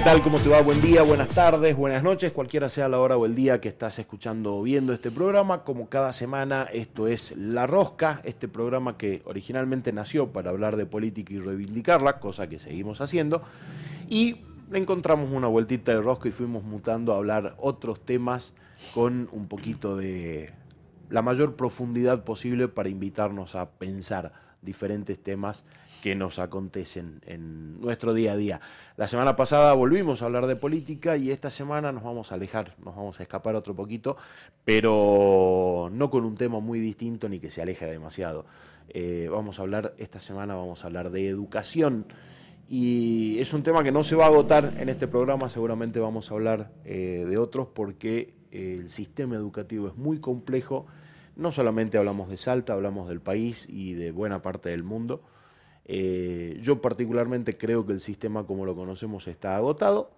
[0.00, 0.22] ¿qué tal?
[0.22, 0.62] ¿Cómo te va?
[0.62, 3.98] Buen día, buenas tardes, buenas noches, cualquiera sea la hora o el día que estás
[3.98, 5.62] escuchando o viendo este programa.
[5.62, 10.86] Como cada semana, esto es La Rosca, este programa que originalmente nació para hablar de
[10.86, 13.42] política y reivindicarla, cosa que seguimos haciendo.
[14.08, 14.38] Y
[14.72, 18.54] encontramos una vueltita de rosca y fuimos mutando a hablar otros temas
[18.94, 20.50] con un poquito de
[21.10, 25.62] la mayor profundidad posible para invitarnos a pensar diferentes temas
[26.00, 28.60] que nos acontecen en nuestro día a día.
[28.96, 32.74] La semana pasada volvimos a hablar de política y esta semana nos vamos a alejar,
[32.84, 34.16] nos vamos a escapar otro poquito,
[34.64, 38.46] pero no con un tema muy distinto ni que se aleje demasiado.
[38.88, 42.06] Eh, vamos a hablar, esta semana vamos a hablar de educación
[42.68, 46.30] y es un tema que no se va a agotar en este programa, seguramente vamos
[46.30, 50.86] a hablar eh, de otros porque el sistema educativo es muy complejo,
[51.36, 55.22] no solamente hablamos de Salta, hablamos del país y de buena parte del mundo.
[55.92, 60.12] Eh, yo particularmente creo que el sistema como lo conocemos está agotado.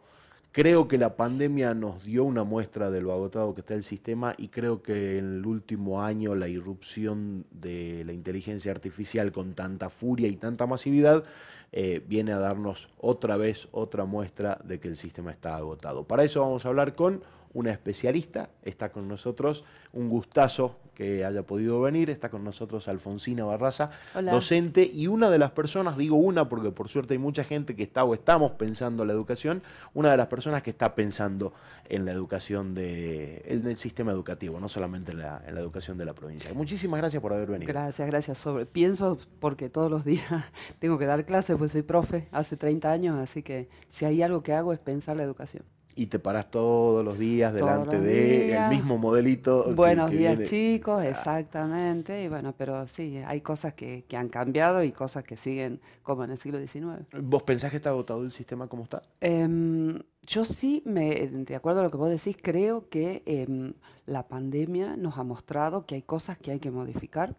[0.53, 4.35] Creo que la pandemia nos dio una muestra de lo agotado que está el sistema
[4.37, 9.89] y creo que en el último año la irrupción de la inteligencia artificial con tanta
[9.89, 11.23] furia y tanta masividad
[11.73, 16.05] eh, viene a darnos otra vez otra muestra de que el sistema está agotado.
[16.05, 17.23] Para eso vamos a hablar con
[17.55, 22.11] una especialista, está con nosotros, un gustazo que haya podido venir.
[22.11, 26.89] Está con nosotros Alfonsina Barraza, docente y una de las personas, digo una porque por
[26.89, 29.63] suerte hay mucha gente que está o estamos pensando en la educación,
[29.95, 31.53] una de las personas que está pensando
[31.89, 35.99] en la educación de, en el sistema educativo, no solamente en la, en la educación
[35.99, 36.53] de la provincia.
[36.55, 37.69] Muchísimas gracias por haber venido.
[37.69, 38.39] Gracias, gracias.
[38.39, 40.25] Sobre, pienso porque todos los días
[40.79, 44.43] tengo que dar clases, pues soy profe hace 30 años, así que si hay algo
[44.43, 48.69] que hago es pensar la educación y te paras todos los días delante de el
[48.71, 49.75] mismo modelito.
[49.75, 51.09] Buenos días chicos, ah.
[51.09, 52.23] exactamente.
[52.23, 56.25] Y bueno, pero sí, hay cosas que, que, han cambiado y cosas que siguen como
[56.25, 57.07] en el siglo XIX.
[57.23, 59.03] ¿Vos pensás que está agotado el sistema como está?
[59.21, 63.75] Em, yo sí, me, de acuerdo a lo que vos decís, creo que em,
[64.07, 67.37] la pandemia nos ha mostrado que hay cosas que hay que modificar.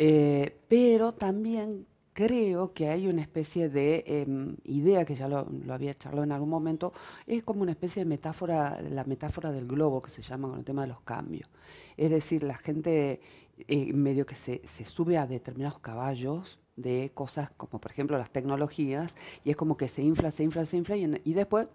[0.00, 1.86] Eh, pero también
[2.18, 6.48] creo que hay una especie de em, idea, que ya lo, había charlado en algún
[6.48, 6.92] momento,
[7.28, 10.64] es como una especie de metáfora, la metáfora del globo que se llama con el
[10.64, 11.48] tema de los cambios.
[11.96, 13.20] Es decir, la gente
[13.68, 19.14] eh, medio que se, sube a determinados caballos de cosas como por ejemplo las tecnologías
[19.44, 21.68] y es como que se infla, se infla, se infla y, y después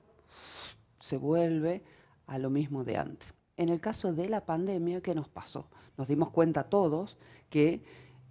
[1.00, 1.84] se vuelve
[2.28, 3.34] a lo mismo de antes.
[3.56, 5.70] En el caso de la pandemia, ¿qué nos pasó?
[5.98, 7.18] Nos dimos cuenta todos
[7.50, 7.81] que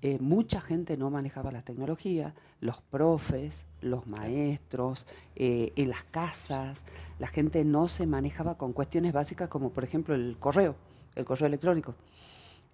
[0.03, 6.81] eh, mucha gente no manejaba la tecnología, los profes, los maestros, eh, en las casas,
[7.21, 10.75] la gente no se manejaba con cuestiones básicas como por ejemplo el correo,
[11.15, 11.95] el correo electrónico.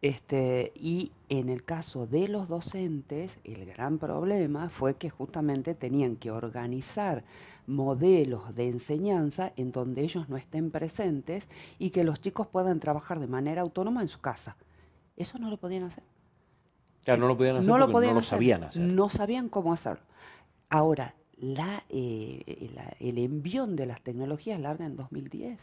[0.01, 6.17] Este, y en el caso de los docentes, el gran problema fue que justamente tenían
[6.17, 7.25] que organizar
[7.67, 11.47] modelos de enseñanza en donde ellos no estén presentes
[11.79, 14.57] y que los chicos puedan trabajar de manera autónoma en su casa.
[15.17, 16.05] Eso no lo podían hacer
[17.17, 18.83] no lo podían hacer no porque lo no lo sabían hacer.
[18.83, 20.03] No sabían cómo hacerlo.
[20.69, 25.59] Ahora, eh, la, el envión de las tecnologías larga en 2010.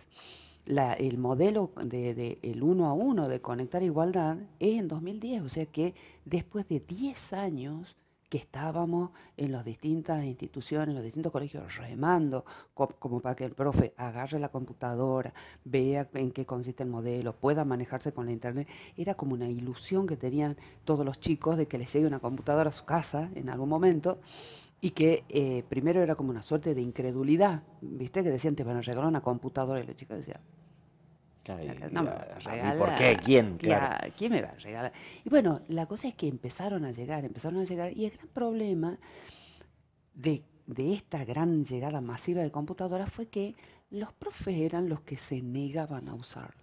[0.66, 5.50] el modelo de, de, el uno a uno de conectar igualdad es en 2010, o
[5.50, 7.96] sea que después de 10 años
[8.30, 13.52] que estábamos en las distintas instituciones, en los distintos colegios, remando, como para que el
[13.52, 18.68] profe agarre la computadora, vea en qué consiste el modelo, pueda manejarse con la internet.
[18.98, 22.70] Era como una ilusión que tenían todos los chicos de que les llegue una computadora
[22.70, 24.20] a su casa en algún momento
[24.82, 28.24] y que eh, primero era como una suerte de incredulidad, ¿viste?
[28.24, 30.42] Que decían, te van a regalar una computadora y los chicos decían,
[31.54, 33.18] ¿Y por qué?
[33.24, 33.58] ¿Quién?
[33.58, 34.12] Claro.
[34.18, 34.94] ¿Quién me va a regalar?
[35.24, 38.28] Y bueno, la cosa es que empezaron a llegar, empezaron a llegar, y el gran
[38.30, 38.98] problema
[40.14, 43.56] de, de esta gran llegada masiva de computadoras fue que
[43.92, 46.56] los profes eran los que se negaban a usar.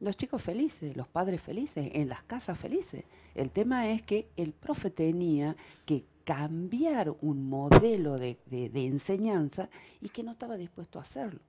[0.00, 3.04] Los chicos felices, los padres felices, en las casas felices.
[3.34, 9.70] El tema es que el profe tenía que cambiar un modelo de, de, de enseñanza
[10.00, 11.40] y que no estaba dispuesto a hacerlo.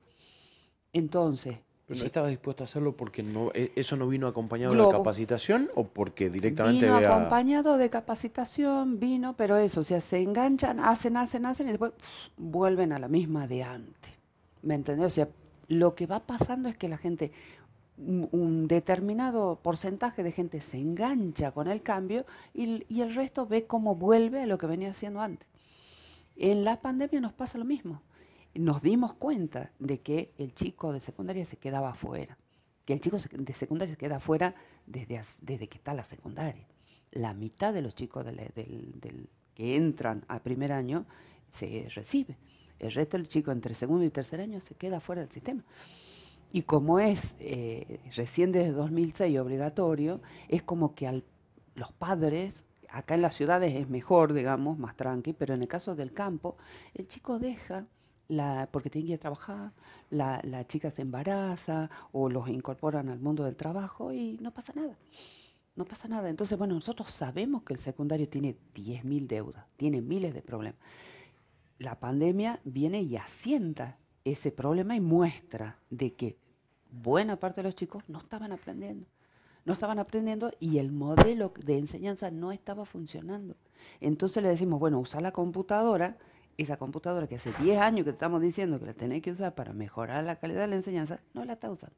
[0.94, 1.60] Entonces,
[1.90, 5.72] ¿Pero no estaba dispuesto a hacerlo porque no, e, eso no vino acompañado de capacitación
[5.74, 11.18] o porque directamente Vino acompañado de capacitación, vino, pero eso, o sea, se enganchan, hacen,
[11.18, 11.94] hacen, hacen y después
[12.38, 14.14] vuelven a la misma de antes.
[14.62, 15.08] ¿Me entendés?
[15.08, 15.30] O sea,
[15.68, 17.32] lo que va pasando es que la gente,
[17.98, 23.66] un, determinado porcentaje de gente se engancha con el cambio y, y el resto ve
[23.66, 25.48] cómo vuelve a lo que venía haciendo antes.
[26.36, 28.04] En la pandemia nos pasa lo mismo
[28.60, 32.38] nos dimos cuenta de que el chico de secundaria se quedaba afuera,
[32.84, 34.54] que el chico de secundaria se queda afuera
[34.86, 36.68] desde, desde que está la secundaria.
[37.12, 41.06] La mitad de los chicos del, que entran al primer año
[41.50, 42.38] se recibe.
[42.80, 45.64] El resto del chico entre segundo y tercer año se queda fuera del sistema.
[46.52, 51.24] Y como es eh, recién desde 2006 obligatorio, es como que al,
[51.76, 52.54] los padres,
[52.90, 56.58] acá en las ciudades es mejor, digamos, más tranqui, pero en el caso del campo,
[56.94, 57.88] el chico deja,
[58.30, 59.74] la, porque tiene que ir a trabajar,
[60.10, 64.72] la, la chica se embaraza o los incorporan al mundo del trabajo y no pasa
[64.76, 64.98] nada.
[65.76, 66.30] No pasa nada.
[66.30, 70.80] Entonces, bueno, nosotros sabemos que el secundario tiene 10.000 deudas, tiene miles de problemas.
[71.78, 76.38] La pandemia viene y asienta ese problema y muestra de que
[76.92, 79.08] buena parte de los chicos no estaban aprendiendo.
[79.66, 83.56] No estaban aprendiendo y el modelo de enseñanza no estaba funcionando.
[84.02, 86.18] Entonces le decimos, bueno, usa la computadora,
[86.62, 89.56] esa computadora que hace 10 años que te estamos diciendo que la tenés que usar
[89.56, 91.96] para mejorar la calidad de la enseñanza, no la está usando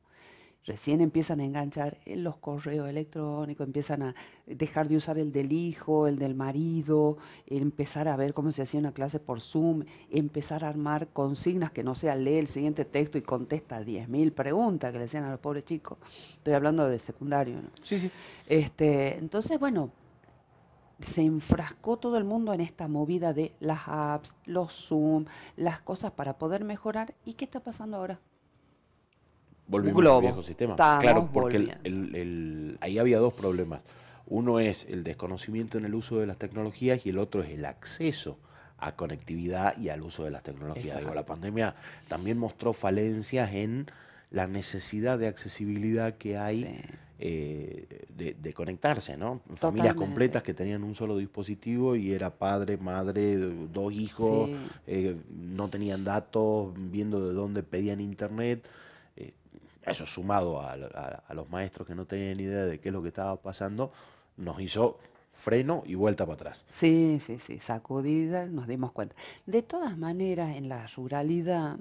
[0.66, 4.16] recién empiezan a enganchar en los correos electrónicos, empiezan a
[4.46, 7.18] dejar de usar el del hijo, el del marido,
[7.48, 11.84] empezar a ver cómo se hacía una clase por Zoom, empezar a armar consignas que
[11.84, 15.40] no sea lee el siguiente texto y contesta 10.000 preguntas que le hacían a los
[15.40, 15.98] pobres chicos.
[16.38, 17.70] Estoy hablando de secundario, ¿no?
[17.82, 18.12] Sí, sí.
[18.48, 19.92] Este, entonces, bueno,
[21.02, 25.26] se enfrascó todo el mundo en esta movida de las apps, los Zoom,
[25.58, 27.14] las cosas para poder mejorar.
[27.26, 28.20] ¿Y qué está pasando ahora?
[29.72, 30.76] volvimos al viejo sistema.
[30.76, 31.74] claro, porque
[32.82, 33.82] ahí había dos problemas.
[34.28, 37.66] Uno es el desconocimiento en el uso de las tecnologías y el otro es el
[37.66, 38.38] acceso
[38.78, 41.00] a conectividad y al uso de las tecnologías.
[41.00, 41.76] Digo, la pandemia
[42.08, 43.88] también mostró falencias en
[44.30, 46.82] la necesidad de accesibilidad que hay
[47.22, 49.42] eh, de, conectarse, ¿no?
[49.56, 54.50] Familias completas que tenían un solo dispositivo y era padre, madre, dos hijos,
[54.88, 58.68] eh, no tenían datos, viendo de dónde pedían internet
[59.86, 60.76] eso sumado a,
[61.34, 63.92] los maestros que no tenían idea de qué es lo que estaba pasando,
[64.38, 65.00] nos hizo
[65.32, 66.64] freno y vuelta para atrás.
[66.72, 69.16] Sí, sí, sí, sacudida, nos dimos cuenta.
[69.46, 71.78] De todas maneras, en la ruralidad,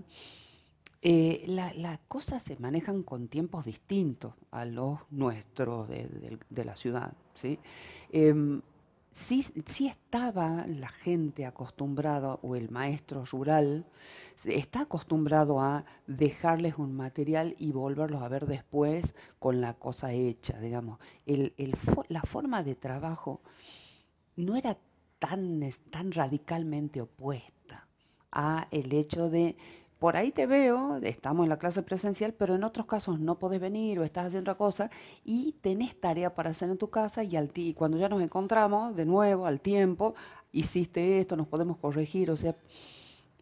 [1.03, 7.15] eh, las cosas se manejan con tiempos distintos a los nuestros de, la ciudad.
[7.35, 7.59] ¿sí?
[8.11, 8.61] Em,
[9.13, 13.87] sí, sí estaba la gente acostumbrada, o el maestro rural,
[14.45, 20.59] está acostumbrado a dejarles un material y volverlos a ver después con la cosa hecha,
[20.61, 20.99] digamos.
[21.25, 21.77] El, el,
[22.09, 23.41] la forma de trabajo
[24.37, 24.77] no era
[25.19, 27.87] tan, tan radicalmente opuesta
[28.33, 29.57] a el hecho de
[30.01, 33.61] por ahí te veo, estamos en la clase presencial, pero en otros casos no podés
[33.61, 34.91] venir o estás haciendo otra cosa
[35.27, 39.05] y tenés tarea para hacer en tu casa y, al cuando ya nos encontramos de
[39.05, 40.15] nuevo al tiempo,
[40.53, 42.57] hiciste esto, nos podemos corregir, o sea,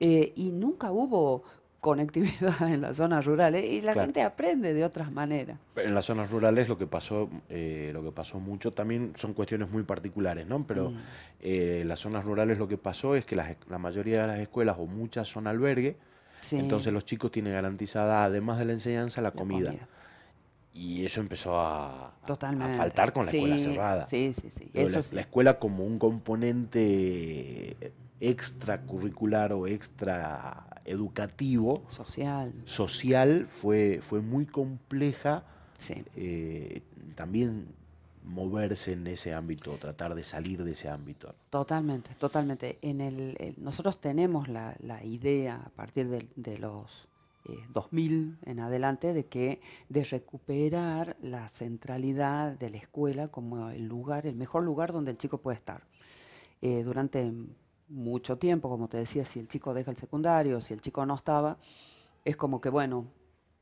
[0.00, 1.44] eh, y nunca hubo
[1.78, 5.60] conectividad en las zonas rurales y la gente aprende de otras maneras.
[5.76, 9.70] En las zonas rurales lo que pasó, eh, lo que pasó mucho también son cuestiones
[9.70, 10.66] muy particulares, ¿no?
[10.66, 10.96] Pero mm.
[11.40, 14.74] eh, en las zonas rurales lo que pasó es que la mayoría de las escuelas
[14.76, 15.96] o muchas son albergue,
[16.52, 19.74] entonces los chicos tienen garantizada, además de la enseñanza, la, comida.
[20.72, 24.06] Y eso empezó a, faltar con la escuela cerrada.
[24.08, 24.70] Sí, sí, sí.
[25.12, 31.84] la, escuela como un componente extracurricular o extra educativo.
[31.88, 32.52] Social.
[32.64, 35.44] Social fue, fue muy compleja.
[36.16, 36.82] Eh,
[37.14, 37.68] también
[38.28, 41.34] moverse en ese ámbito, tratar de salir de ese ámbito.
[41.50, 42.78] Totalmente, totalmente.
[42.82, 47.08] En el, nosotros tenemos la, idea a partir de, los
[47.70, 53.86] 2000 eh, en adelante de que de recuperar la centralidad de la escuela como el
[53.86, 55.82] lugar, el mejor lugar donde el chico puede estar.
[56.60, 57.32] Eh, durante
[57.88, 61.14] mucho tiempo, como te decía, si el chico deja el secundario, si el chico no
[61.14, 61.56] estaba,
[62.24, 63.06] es como que bueno,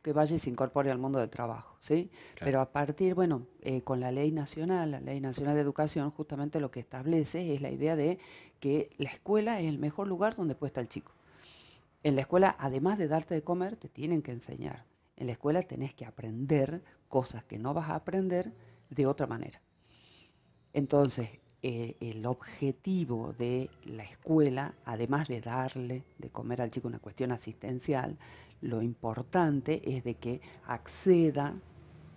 [0.07, 2.13] que vaya y se incorpore al mundo del trabajo, ¿sí?
[2.39, 6.61] Pero a partir, bueno, eh, con la ley nacional, la ley nacional de educación, justamente
[6.61, 8.21] lo que establece es la idea de
[8.61, 11.11] que la escuela es el mejor lugar donde puede estar el chico.
[12.05, 14.85] En la escuela, además de darte de comer, te tienen que enseñar.
[15.17, 18.53] En la escuela tenés que aprender cosas que no vas a aprender
[18.91, 19.61] de otra manera.
[20.73, 21.31] Entonces,
[21.63, 27.33] eh, el objetivo de la escuela, además de darle de comer al chico una cuestión
[27.33, 28.17] asistencial,
[28.61, 31.55] lo importante es de que acceda,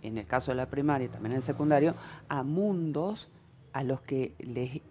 [0.01, 1.95] en el caso de la primaria y también en el secundario,
[2.27, 3.29] a mundos
[3.73, 4.81] a los que le,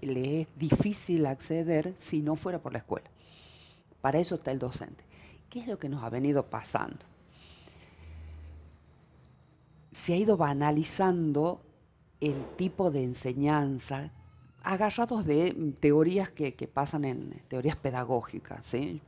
[0.41, 3.11] es difícil acceder si no fuera por la escuela.
[4.01, 5.05] Para eso está el docente.
[5.51, 7.05] ¿Qué es lo que nos ha venido pasando?
[9.93, 11.63] Se ha ido banalizando
[12.21, 14.13] el tipo de enseñanza
[14.63, 18.67] agarrados de teorías que, pasan en teorías pedagógicas.
[18.67, 19.01] ¿sí?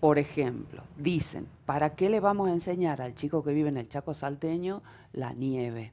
[0.00, 3.88] Por ejemplo, dicen, ¿para qué le vamos a enseñar al chico que vive en el
[3.88, 5.92] Chaco salteño la nieve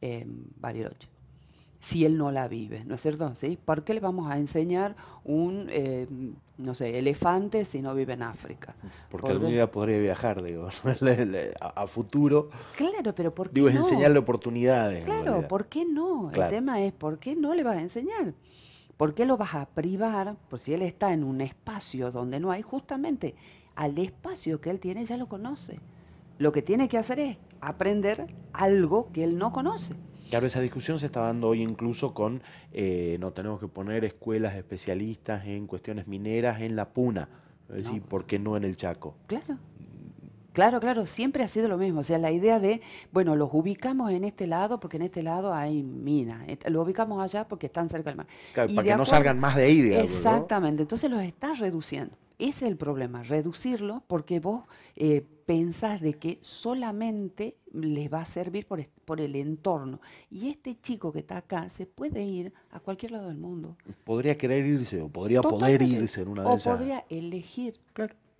[0.00, 1.15] en Bariloche?
[1.86, 3.32] Si él no la vive, ¿no es cierto?
[3.36, 3.56] ¿Sí?
[3.64, 6.08] ¿Por qué le vamos a enseñar un, eh,
[6.58, 8.74] no sé, elefante si no vive en África?
[9.08, 10.68] Porque algún día podría viajar, digo,
[11.60, 12.50] a, futuro.
[12.74, 15.04] Claro, pero ¿por qué Digo, es enseñarle oportunidades.
[15.04, 16.32] Claro, ¿por qué no?
[16.32, 18.34] El tema es, ¿por qué no le vas a enseñar?
[18.96, 20.34] ¿Por qué lo vas a privar?
[20.50, 23.36] Por si él está en un espacio donde no hay, justamente
[23.76, 25.78] al espacio que él tiene ya lo conoce.
[26.38, 29.94] Lo que tiene que hacer es aprender algo que él no conoce.
[30.30, 32.42] Claro, esa discusión se está dando hoy incluso con,
[32.72, 37.28] eh, no tenemos que poner escuelas especialistas en cuestiones mineras en la Puna,
[37.68, 39.16] es decir, ¿por qué no en el Chaco?
[39.26, 39.58] Claro.
[40.52, 42.00] Claro, claro, siempre ha sido lo mismo.
[42.00, 42.80] O sea, la idea de,
[43.12, 46.46] bueno, los ubicamos en este lado porque en este lado hay minas.
[46.70, 48.26] Los ubicamos allá porque están cerca del mar.
[48.54, 50.10] Claro, para que no salgan más de ahí, digamos.
[50.10, 50.80] Exactamente.
[50.80, 52.16] Entonces los estás reduciendo.
[52.38, 54.64] Ese es el problema, reducirlo porque vos
[54.94, 60.00] eh, pensás de que solamente les va a servir por, por, el entorno.
[60.30, 63.76] Y este chico que está acá se puede ir a cualquier lado del mundo.
[64.04, 66.66] Podría querer irse o podría poder irse en una de esas.
[66.66, 67.80] O podría elegir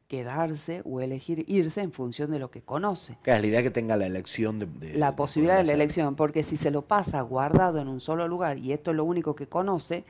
[0.09, 3.17] quedarse o elegir irse en función de lo que conoce.
[3.23, 4.95] Que es la idea que tenga la elección de...
[4.95, 8.59] la posibilidad de la elección, porque si se lo pasa guardado en un solo lugar
[8.59, 10.05] y esto es lo único que conoce,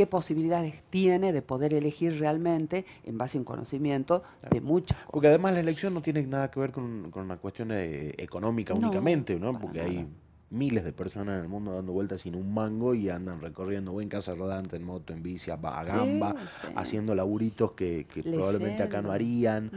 [0.00, 5.10] qué posibilidades tiene de poder elegir realmente en base a un conocimiento de muchas cosas.
[5.12, 8.72] Porque además la elección no tiene nada que ver con, con una cuestión eh, económica
[8.72, 9.58] únicamente, ¿no?
[9.60, 10.06] Porque hay
[10.50, 14.00] miles de personas en el mundo dando vueltas sin un mango y andan recorriendo o
[14.00, 16.34] en casa rodante, en moto, en bici, a, gamba,
[16.74, 19.70] haciendo laburitos que, probablemente acá no harían.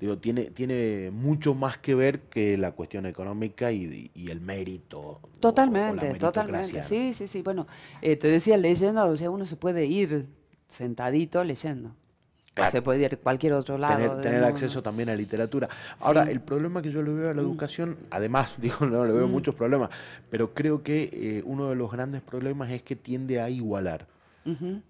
[0.00, 5.20] Digo, tiene, tiene mucho más que ver que la cuestión económica y, el mérito.
[5.40, 6.82] Totalmente, totalmente.
[6.82, 7.42] Sí, sí, sí.
[7.42, 7.66] Bueno,
[8.02, 10.26] eh, te decía leyendo, o sea, uno se puede ir
[10.68, 11.94] sentadito leyendo.
[12.70, 14.16] Se puede ir a cualquier otro lado.
[14.20, 15.68] Tener, acceso también a literatura.
[16.00, 17.44] Ahora, el problema que yo le veo a la mm.
[17.44, 19.30] educación, además, digo, no le veo mm.
[19.30, 19.90] muchos problemas,
[20.30, 24.06] pero creo que eh, uno de los grandes problemas es que tiende a igualar.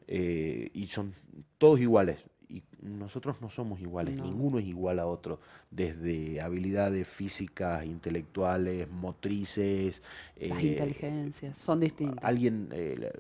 [0.06, 1.14] Eh, y son
[1.56, 2.18] todos iguales.
[2.48, 10.02] Y nosotros no somos iguales, ninguno es igual a otro, desde habilidades físicas, intelectuales, motrices.
[10.38, 12.22] Las eh, inteligencias son distintas.
[12.22, 12.68] Alguien,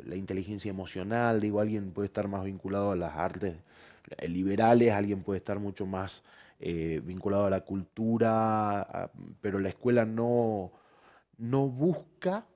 [0.04, 3.56] la inteligencia emocional, digo, alguien puede estar más vinculado a las artes
[4.28, 6.22] liberales, alguien puede estar mucho más
[6.58, 9.10] eh, vinculado a la cultura,
[9.40, 10.72] pero la escuela no,
[11.38, 12.46] no busca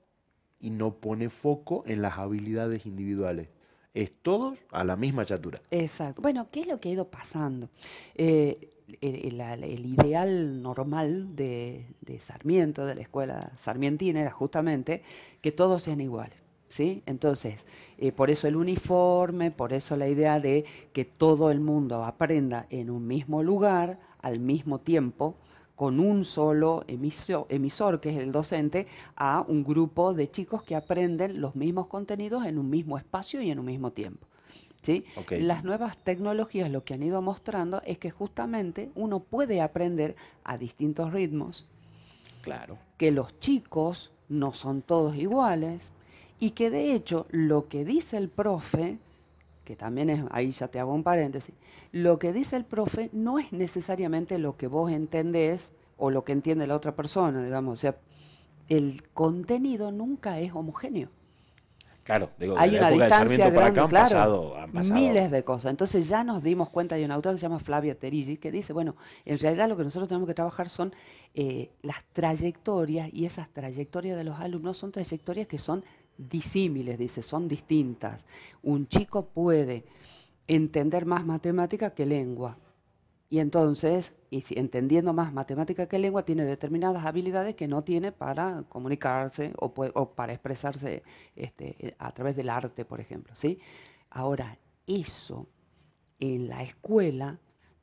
[0.59, 3.49] y no pone foco en las habilidades individuales.
[3.93, 5.59] Es todos a la misma chatura.
[5.69, 6.21] Exacto.
[6.21, 7.69] Bueno, ¿qué es lo que ha ido pasando?
[8.15, 15.03] Eh, el, ideal normal de, de Sarmiento, de la escuela sarmientina, era justamente
[15.41, 16.40] que todos sean iguales.
[16.71, 17.03] ¿Sí?
[17.05, 17.65] Entonces,
[17.97, 22.65] eh, por eso el uniforme, por eso la idea de que todo el mundo aprenda
[22.69, 25.35] en un mismo lugar, al mismo tiempo,
[25.75, 30.75] con un solo emisor, emisor, que es el docente, a un grupo de chicos que
[30.75, 34.27] aprenden los mismos contenidos en un mismo espacio y en un mismo tiempo.
[34.81, 35.05] ¿Sí?
[35.29, 40.57] Las nuevas tecnologías lo que han ido mostrando es que justamente uno puede aprender a
[40.57, 41.67] distintos ritmos.
[42.41, 42.79] Claro.
[42.97, 45.91] Que los chicos no son todos iguales,
[46.41, 48.97] y que de hecho lo que dice el profe,
[49.63, 51.53] que también es, ahí ya te hago un paréntesis,
[51.91, 56.31] lo que dice el profe no es necesariamente lo que vos entendés o lo que
[56.31, 57.95] entiende la otra persona, digamos, o sea,
[58.69, 61.09] el contenido nunca es homogéneo.
[62.03, 65.69] Claro, digo, hay una distancia grande, claro, miles de cosas.
[65.69, 68.73] Entonces ya nos dimos cuenta, hay un autor que se llama Flavia Terigi, que dice,
[68.73, 70.95] bueno, en realidad lo que nosotros tenemos que trabajar son
[71.35, 75.83] eh, las trayectorias, y esas trayectorias de los alumnos son trayectorias que son
[76.29, 78.25] disímiles, dice, son distintas.
[78.61, 79.85] Un chico puede
[80.47, 82.57] entender más matemática que lengua.
[83.29, 88.11] Y entonces, y si, entendiendo más matemática que lengua, tiene determinadas habilidades que no tiene
[88.11, 89.71] para comunicarse o,
[90.13, 91.03] para expresarse
[91.35, 93.33] este, a través del arte, por ejemplo.
[93.35, 93.59] ¿sí?
[94.09, 95.47] Ahora, eso
[96.19, 97.39] en la escuela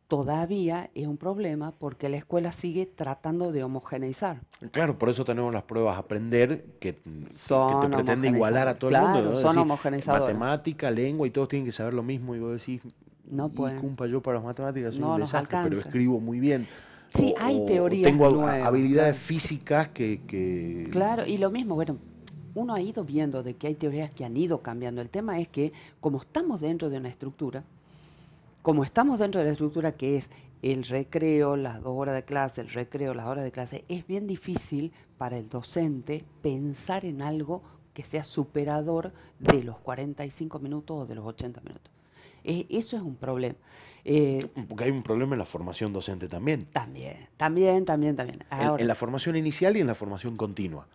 [0.09, 4.41] todavía es un problema porque la escuela sigue tratando de homogeneizar.
[4.73, 9.37] Claro, por eso tenemos las pruebas aprender que, te pretende igualar a todo el mundo.
[9.37, 10.27] Son homogenizadoras.
[10.27, 12.81] Matemática, lengua y todos tienen que saber lo mismo y vos decís,
[13.31, 13.79] no pueden.
[13.79, 16.67] cumpa yo para las matemáticas, soy un desastre, pero escribo muy bien.
[17.15, 20.89] Sí, hay teorías Tengo habilidades físicas que, que...
[20.91, 21.97] Claro, y lo mismo, bueno,
[22.55, 25.01] uno ha ido viendo de que hay teorías que han ido cambiando.
[25.01, 27.65] El tema es que como estamos dentro de una estructura,
[28.69, 30.29] como estamos dentro de la estructura que es
[30.61, 34.27] el recreo, las dos horas de clase, el recreo, las horas de clase, es bien
[34.27, 37.63] difícil para el docente pensar en algo
[37.95, 41.91] que sea superador de los 45 minutos o de los 80 minutos.
[42.45, 43.57] eso es un problema.
[44.05, 46.67] Eh, Porque hay un problema en la formación docente también.
[46.67, 48.45] También, también, también, también.
[48.51, 50.87] en, la formación inicial y en la formación continua.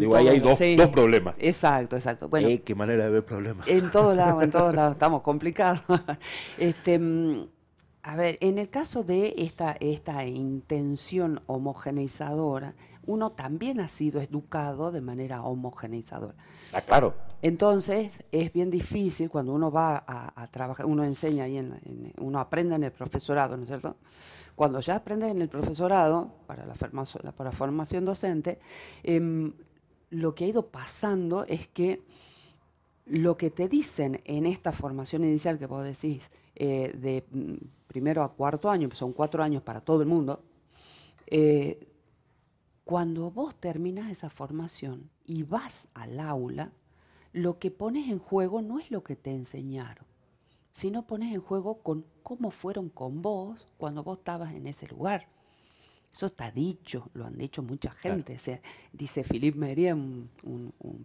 [0.00, 1.34] Digo, ahí hay dos, dos, problemas.
[1.38, 2.28] Exacto, exacto.
[2.28, 3.66] Bueno, eh, qué manera de ver problemas.
[3.68, 5.82] En todos lados, en todos lados, estamos complicados.
[6.58, 7.46] este, mm,
[8.02, 12.74] a ver, en el caso de esta, esta intención homogeneizadora,
[13.06, 16.34] uno también ha sido educado de manera homogeneizadora.
[16.72, 17.14] Ah, claro.
[17.42, 22.74] Entonces, es bien difícil cuando uno va a, trabajar, uno enseña ahí, en, uno aprende
[22.74, 23.96] en el profesorado, ¿no es cierto?
[24.54, 28.60] Cuando ya aprendes en el profesorado, para la, formación, para formación docente,
[29.02, 29.52] em,
[30.12, 32.02] lo que ha ido pasando es que
[33.06, 37.54] lo que te dicen en esta formación inicial que vos decís, eh, de mm,
[37.86, 40.42] primero a cuarto año, que son cuatro años para todo el mundo,
[41.26, 41.88] eh,
[42.84, 46.72] cuando vos terminas esa formación y vas al aula,
[47.32, 50.04] lo que pones en juego no es lo que te enseñaron,
[50.72, 55.26] sino pones en juego con cómo fueron con vos cuando vos estabas en ese lugar.
[56.12, 58.36] Eso está dicho, lo han dicho mucha gente.
[58.36, 58.60] O sea,
[58.92, 60.30] dice Philippe Merier, un,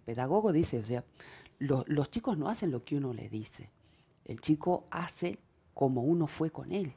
[0.04, 1.04] pedagogo, dice, o sea,
[1.58, 3.70] los chicos no hacen lo que uno le dice.
[4.24, 5.38] El chico hace
[5.72, 6.92] como uno fue con él.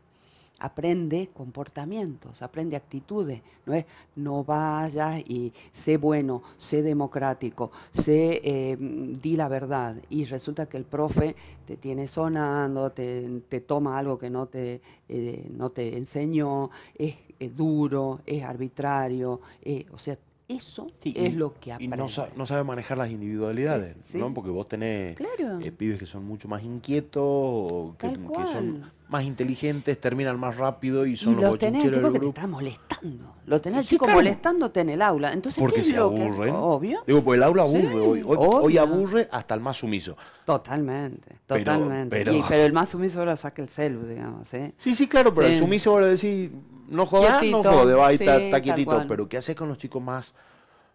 [0.64, 3.42] Aprende comportamientos, aprende actitudes.
[3.66, 9.96] No es no vayas y sé bueno, sé democrático, sé eh, di la verdad.
[10.10, 15.50] Y resulta que el profe te tiene sonando, te, toma algo que no te, eh,
[15.52, 17.16] no te enseñó, es,
[17.56, 19.42] duro, es arbitrario.
[19.64, 20.18] Eh, o sea,
[20.56, 21.96] eso es lo que aprende.
[21.96, 24.34] Y no, sabe manejar las individualidades, ¿no?
[24.34, 28.08] Porque vos tenés eh, pibes que son mucho más inquietos, que,
[28.52, 32.28] son más inteligentes, terminan más rápido y son y los, tenés el chico que te
[32.28, 33.36] está molestando.
[33.46, 35.34] Lo tenés el chico molestándote en el aula.
[35.34, 36.56] Entonces, Porque se aburren.
[36.56, 37.04] Obvio.
[37.06, 38.24] Digo, pues el aula aburre hoy.
[38.26, 40.16] Hoy, aburre hasta el más sumiso.
[40.46, 42.10] Totalmente, totalmente.
[42.10, 42.64] Pero, pero...
[42.64, 44.54] el más sumiso ahora saca el celu, digamos.
[44.54, 44.74] ¿eh?
[44.78, 46.52] Sí, sí, claro, pero el sumiso ahora decir
[46.92, 49.06] no jodas, no jode, va, ahí está, quietito.
[49.08, 50.36] Pero ¿qué haces con los chicos más,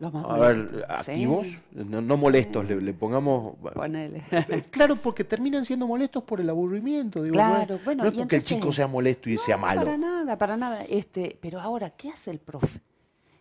[0.01, 1.47] a ver, activos?
[1.73, 3.57] No, molestos, le, pongamos...
[3.75, 4.23] Ponele.
[4.31, 7.23] Eh, claro, porque terminan siendo molestos por el aburrimiento.
[7.23, 9.83] Digo, claro, bueno, no es porque el chico sea molesto y sea malo.
[9.83, 10.85] Para nada, para nada.
[10.85, 12.81] Este, pero ahora, ¿qué hace el profe?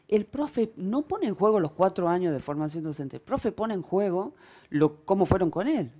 [0.07, 3.17] El profe no pone en juego los cuatro años de formación docente.
[3.17, 4.35] El profe pone en juego
[4.69, 5.91] lo, cómo fueron con él.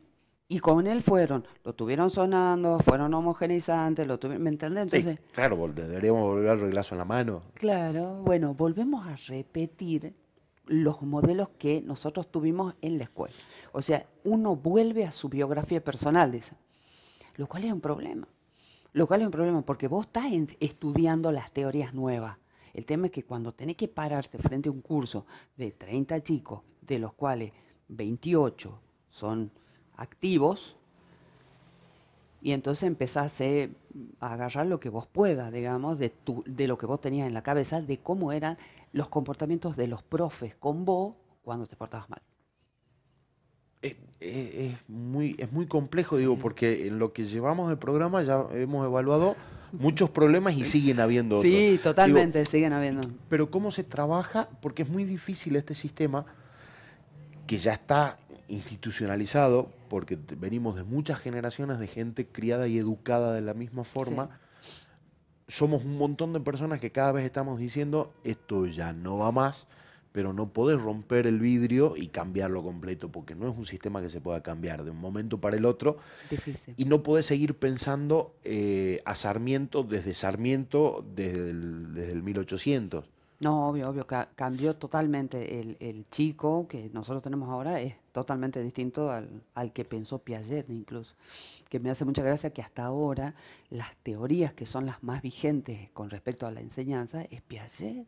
[0.48, 4.84] Y con él fueron, lo tuvieron sonando, fueron homogeneizantes, lo tuvieron, ¿me entendés?
[4.84, 7.42] Entonces, claro, deberíamos volver al reglazo en la mano.
[7.56, 10.14] Claro, bueno, volvemos a repetir
[10.68, 13.36] los modelos que nosotros tuvimos en la escuela.
[13.72, 16.56] O sea, uno vuelve a su biografía personal, dice,
[17.36, 18.28] lo cual es un problema.
[18.94, 20.26] Lo cual es un problema porque vos estás
[20.60, 22.38] estudiando las teorías nuevas.
[22.74, 25.26] El tema es que cuando tenés que pararte frente a un curso
[25.56, 27.52] de 30 chicos, de los cuales
[27.90, 29.52] 28 son
[29.98, 30.78] activos,
[32.42, 36.14] y entonces empezás a agarrar lo que vos puedas, digamos, de,
[36.46, 38.58] de lo que vos tenías en la cabeza, de cómo eran
[38.96, 42.22] los comportamientos de los profes con vos cuando te portabas mal.
[43.82, 48.86] Es, muy, es muy complejo, digo, porque en lo que llevamos de programa ya hemos
[48.86, 49.36] evaluado
[49.74, 51.54] muchos problemas y siguen habiendo otros.
[51.54, 53.12] Sí, totalmente, siguen habiendo.
[53.30, 54.48] Pero ¿cómo se trabaja?
[54.62, 56.26] Porque es muy difícil este sistema
[57.46, 63.42] que ya está institucionalizado, porque venimos de muchas generaciones de gente criada y educada de
[63.42, 64.40] la misma forma.
[65.48, 69.68] Somos un montón de personas que cada vez estamos diciendo, esto ya no va más,
[70.12, 74.10] pero no podés romper el vidrio y cambiarlo completo, porque no es un sistema que
[74.10, 75.98] se pueda cambiar de un momento para el otro.
[76.78, 83.06] Y no podés seguir pensando eh, a Sarmiento desde Sarmiento desde el, desde el 1800.
[83.40, 85.60] No, obvio, obvio, cambió totalmente.
[85.60, 91.16] El, chico que nosotros tenemos ahora es totalmente distinto al, al, que pensó Piaget incluso.
[91.70, 93.36] Que me hace mucha gracia que hasta ahora
[93.70, 98.08] las teorías que son las más vigentes con respecto a la enseñanza es Piaget.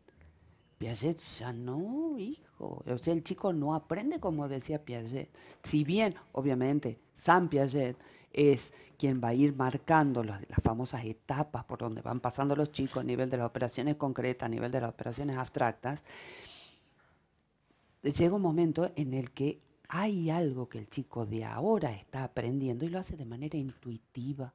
[0.78, 2.82] Piaget ya no, hijo.
[2.86, 5.28] O sea, el chico no aprende como decía Piaget.
[5.64, 7.96] Si bien, obviamente, San Piaget
[8.32, 13.02] es quien va a ir marcando las, famosas etapas por donde van pasando los chicos
[13.02, 16.02] a nivel de las operaciones concretas, a nivel de las operaciones abstractas,
[18.02, 22.84] llega un momento en el que hay algo que el chico de ahora está aprendiendo
[22.84, 24.52] y lo hace de manera intuitiva,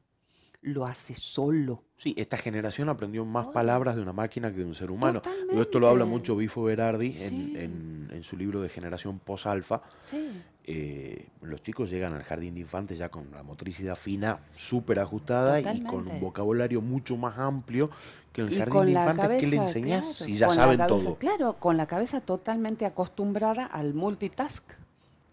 [0.62, 1.84] lo hace solo.
[1.98, 5.22] Sí, esta generación aprendió más palabras de una máquina que de un ser humano.
[5.52, 9.82] esto lo habla mucho Bifo Berardi en, en, su libro de Generación Post-Alfa.
[10.00, 10.42] Sí.
[10.66, 15.60] Eh, los chicos llegan al jardín de infantes ya con la motricidad fina, súper ajustada
[15.60, 17.90] y con un vocabulario mucho más amplio
[18.32, 21.16] que en el jardín de infantes que le enseñas si ya saben todo.
[21.16, 24.64] Claro, con la cabeza totalmente acostumbrada al multitask.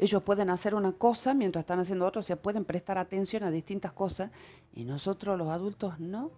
[0.00, 3.50] Ellos pueden hacer una cosa mientras están haciendo otra, o sea, pueden prestar atención a
[3.50, 4.30] distintas cosas
[4.74, 6.30] y nosotros los adultos no.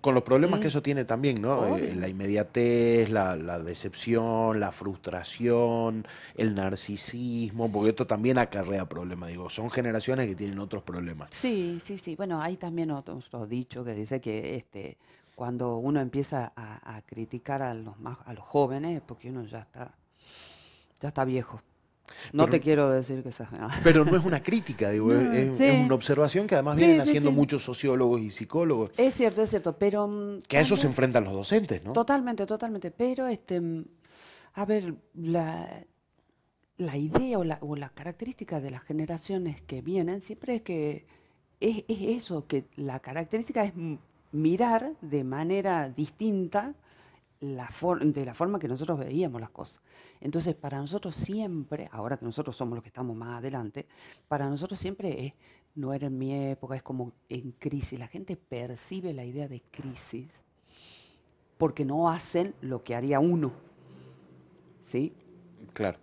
[0.00, 0.68] Con los problemas que Mm.
[0.68, 1.76] eso tiene también, ¿no?
[1.76, 9.30] Eh, la inmediatez, la, la decepción, la frustración, el narcisismo, porque esto también acarrea problemas,
[9.30, 11.28] digo, son generaciones que tienen otros problemas.
[11.32, 12.16] Sí, sí, sí.
[12.16, 14.96] Bueno, hay también otro, otro dicho que dice que este,
[15.34, 19.44] cuando uno empieza a, a criticar a los más, a los jóvenes, es porque uno
[19.44, 19.94] ya está,
[21.00, 21.60] ya está viejo.
[22.32, 23.48] No Pero- te quiero decir que sea.
[23.84, 27.04] Pero no es una crítica, digo, No, es, es una observación que además Sí, vienen
[27.04, 30.76] sí, haciendo muchos sociólogos y psicólogos, Es cierto, es cierto, pero mm, que a eso
[30.76, 31.92] se enfrentan los docentes, ¿no?
[31.92, 32.90] Totalmente, totalmente.
[32.90, 33.84] Pero, este, mm,
[34.54, 35.84] a ver, la,
[36.76, 41.06] la idea o la, o la característica de las generaciones que vienen siempre es que
[41.60, 43.72] es, es eso, que la característica es
[44.32, 46.74] mirar de manera distinta
[47.40, 47.70] la
[48.00, 49.80] de la forma que nosotros veíamos las cosas.
[50.20, 53.86] Entonces, para nosotros siempre, ahora que nosotros somos los que estamos más adelante,
[54.26, 55.32] para nosotros siempre es,
[55.74, 57.98] no era en mi época, es como en crisis.
[57.98, 60.28] La gente percibe la idea de crisis
[61.56, 63.52] porque no hacen lo que haría uno.
[64.86, 65.12] ¿Sí?
[65.74, 65.98] Claro.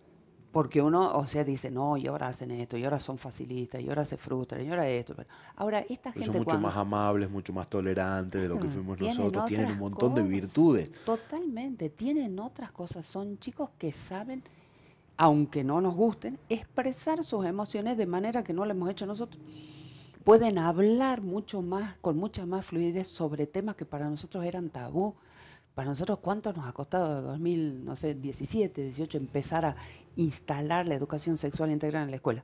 [0.56, 3.90] Porque uno, o sea, dice, no, y ahora hacen esto, y ahora son facilistas, y
[3.90, 5.14] ahora se frustran, y ahora esto.
[5.58, 6.70] Ahora, esta Son gente mucho cuando...
[6.70, 10.24] más amables, mucho más tolerantes de lo que fuimos tienen nosotros, tienen un montón de
[10.24, 10.94] virtudes.
[11.04, 13.06] Totalmente, tienen otras cosas.
[13.06, 14.44] Son chicos que saben,
[15.18, 19.44] aunque no nos gusten, expresar sus emociones de manera que no lo hemos hecho nosotros.
[20.24, 25.16] Pueden hablar mucho más, con mucha más fluidez sobre temas que para nosotros eran tabú.
[25.76, 29.76] Para nosotros, ¿cuánto nos ha costado 2000, no sé, 17, 18, empezar a
[30.16, 32.44] instalar la educación sexual integral en la escuela?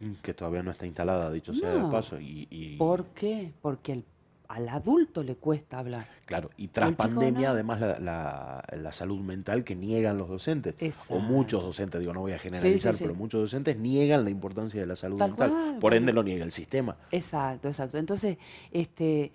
[0.00, 2.20] Mm, Que todavía no está instalada, dicho sea de paso.
[2.20, 3.52] Y, y- ¿Por qué?
[3.62, 4.04] Porque el-
[4.48, 6.06] al adulto le cuesta hablar.
[6.26, 7.54] Claro, y tras pandemia, no.
[7.54, 10.74] además, la, la- la salud mental que niegan los docentes,
[11.08, 13.04] o muchos docentes, digo, no voy a generalizar, sí.
[13.04, 15.50] pero muchos docentes niegan la importancia de la salud Tal mental.
[15.50, 16.96] cual, Por ende, lo niega el sistema.
[17.10, 17.96] Exacto, exacto.
[17.98, 18.36] Entonces,
[18.70, 19.32] este,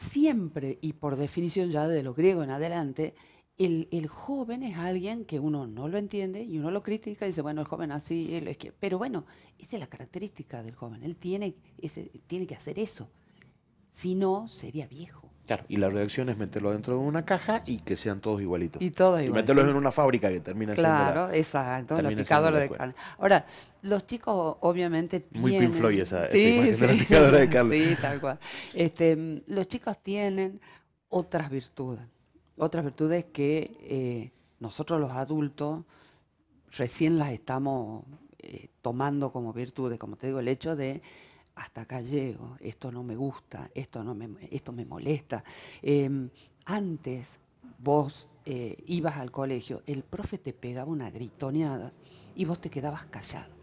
[0.00, 3.14] siempre, y por definición ya de lo griego en adelante,
[3.58, 7.28] el, el joven es alguien que uno no lo entiende y uno lo critica y
[7.28, 8.56] dice, bueno, el joven así, es.
[8.80, 9.26] Pero bueno,
[9.58, 11.04] esa es la característica del joven.
[11.04, 13.10] Él tiene, ese, tiene que hacer eso.
[13.90, 15.29] Si no, sería viejo.
[15.50, 18.80] Claro, y la reacción es meterlo dentro de una caja y que sean todos igualitos.
[18.80, 19.70] Y todo Y igual, meterlos sí.
[19.72, 22.94] en una fábrica que termina siendo la- Claro, exacto, la siendo picadora de carne.
[23.18, 23.44] Ahora,
[23.82, 25.70] los chicos obviamente Muy tienen...
[25.72, 26.98] Pink Floyd esa- esa Sí, imagen de la sí.
[27.00, 27.78] picadora de carne.
[27.88, 28.38] Sí, tal cual.
[28.74, 30.60] Este, los chicos tienen
[31.08, 32.00] otras virtudes,
[32.56, 35.82] otras virtudes que eh, nosotros los adultos
[36.76, 38.04] recién las estamos
[38.38, 41.02] eh, tomando como virtudes, como te digo, el hecho de
[41.60, 45.44] hasta acá llego, esto no me gusta, esto, no me, esto me molesta.
[45.82, 46.28] Eh,
[46.64, 47.38] antes
[47.78, 51.92] vos eh, ibas al colegio, el profe te pegaba una gritoneada
[52.34, 53.60] y vos te quedabas callado.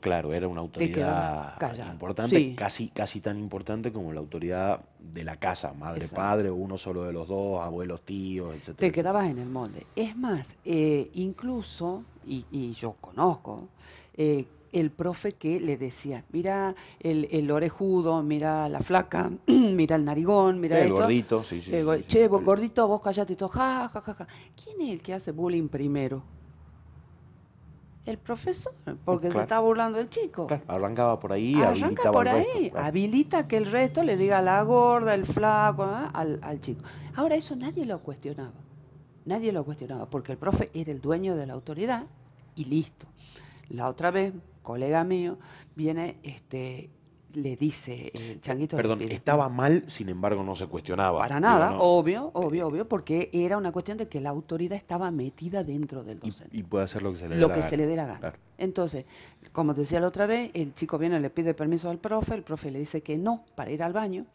[0.00, 1.58] Claro, era una autoridad
[1.90, 2.54] importante, Sí.
[2.56, 6.16] casi, casi tan importante como la autoridad de la casa, madre, Exacto.
[6.16, 8.76] padre, uno solo de los dos, abuelos, tíos, etcétera.
[8.76, 8.92] Te etcétera.
[8.92, 9.84] quedabas en el molde.
[9.96, 13.68] Es más, eh, incluso, y, y yo conozco,
[14.14, 20.04] eh, el profe que le decía, mira el, el orejudo, mira la flaca, mira el
[20.04, 20.96] narigón, mira El esto.
[20.96, 21.74] gordito, sí, sí.
[21.74, 22.28] Eh, sí, go- sí, che, sí.
[22.28, 24.26] vos gordito, vos callate y todo, ja, ja, ja, ja.
[24.62, 26.22] ¿Quién es el que hace bullying primero?
[28.04, 28.72] El profesor,
[29.04, 30.46] porque se está burlando del chico.
[30.46, 32.70] Claro, arrancaba por ahí, Arranca habilitaba por el ahí, resto.
[32.70, 32.86] claro.
[32.86, 36.82] habilita que el resto le diga la gorda, el flaco, al, al chico.
[37.16, 38.52] Ahora eso nadie lo cuestionaba,
[39.24, 42.04] nadie lo cuestionaba, porque el profe era el dueño de la autoridad
[42.54, 43.08] y listo.
[43.70, 44.32] La otra vez,
[44.66, 45.38] colega mío,
[45.76, 46.90] viene, este,
[47.34, 48.76] le dice el changuito.
[48.76, 51.20] le Perdón, estaba mal, sin embargo no se cuestionaba.
[51.20, 54.76] Para Digo, nada, no, obvio, obvio, obvio, porque era una cuestión de que la autoridad
[54.76, 57.54] estaba metida dentro del docente y puede hacer lo que se le dé lo la
[57.54, 57.70] que gana.
[57.70, 58.18] se le dé la gana.
[58.18, 58.38] Claro.
[58.58, 59.04] Entonces,
[59.52, 62.42] como te decía la otra vez, el chico viene, le pide permiso al profe, el
[62.42, 64.26] profe le dice que no para ir al baño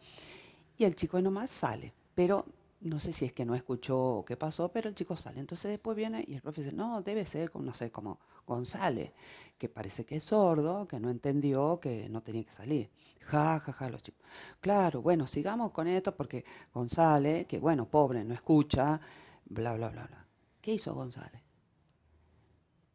[0.78, 1.92] y el chico nomás sale.
[2.14, 2.46] Pero
[2.82, 5.40] no sé si es que no escuchó qué pasó, pero el chico sale.
[5.40, 9.12] Entonces después viene y el profe dice, no, debe ser, como, no sé, como González,
[9.56, 12.90] que parece que es sordo, que no entendió, que no tenía que salir.
[13.20, 14.20] Ja, ja, ja, los chicos.
[14.60, 19.00] Claro, bueno, sigamos con esto porque González, que bueno, pobre, no escucha,
[19.44, 20.26] bla, bla, bla, bla.
[20.60, 21.42] ¿Qué hizo González?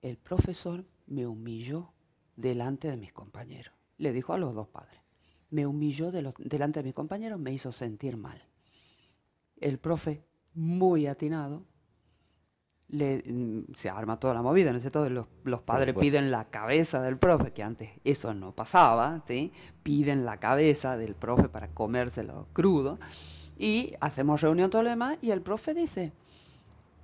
[0.02, 1.94] El profesor me humilló
[2.36, 3.74] delante de mis compañeros.
[3.98, 5.00] Le dijo a los dos padres.
[5.50, 8.44] Me humilló delante de mis compañeros, me hizo sentir mal.
[9.60, 11.64] El profe, muy atinado,
[12.90, 15.10] le, mm, se arma toda la movida, ¿no es cierto?
[15.10, 19.52] Los, los padres piden la cabeza del profe, que antes eso no pasaba, ¿sí?
[19.84, 22.98] Piden la cabeza del profe para comérselo crudo.
[23.60, 26.14] Y hacemos reunión todo lo demás y el profe dice,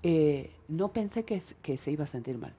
[0.04, 2.54] eh, no pensé que, se iba a sentir mal.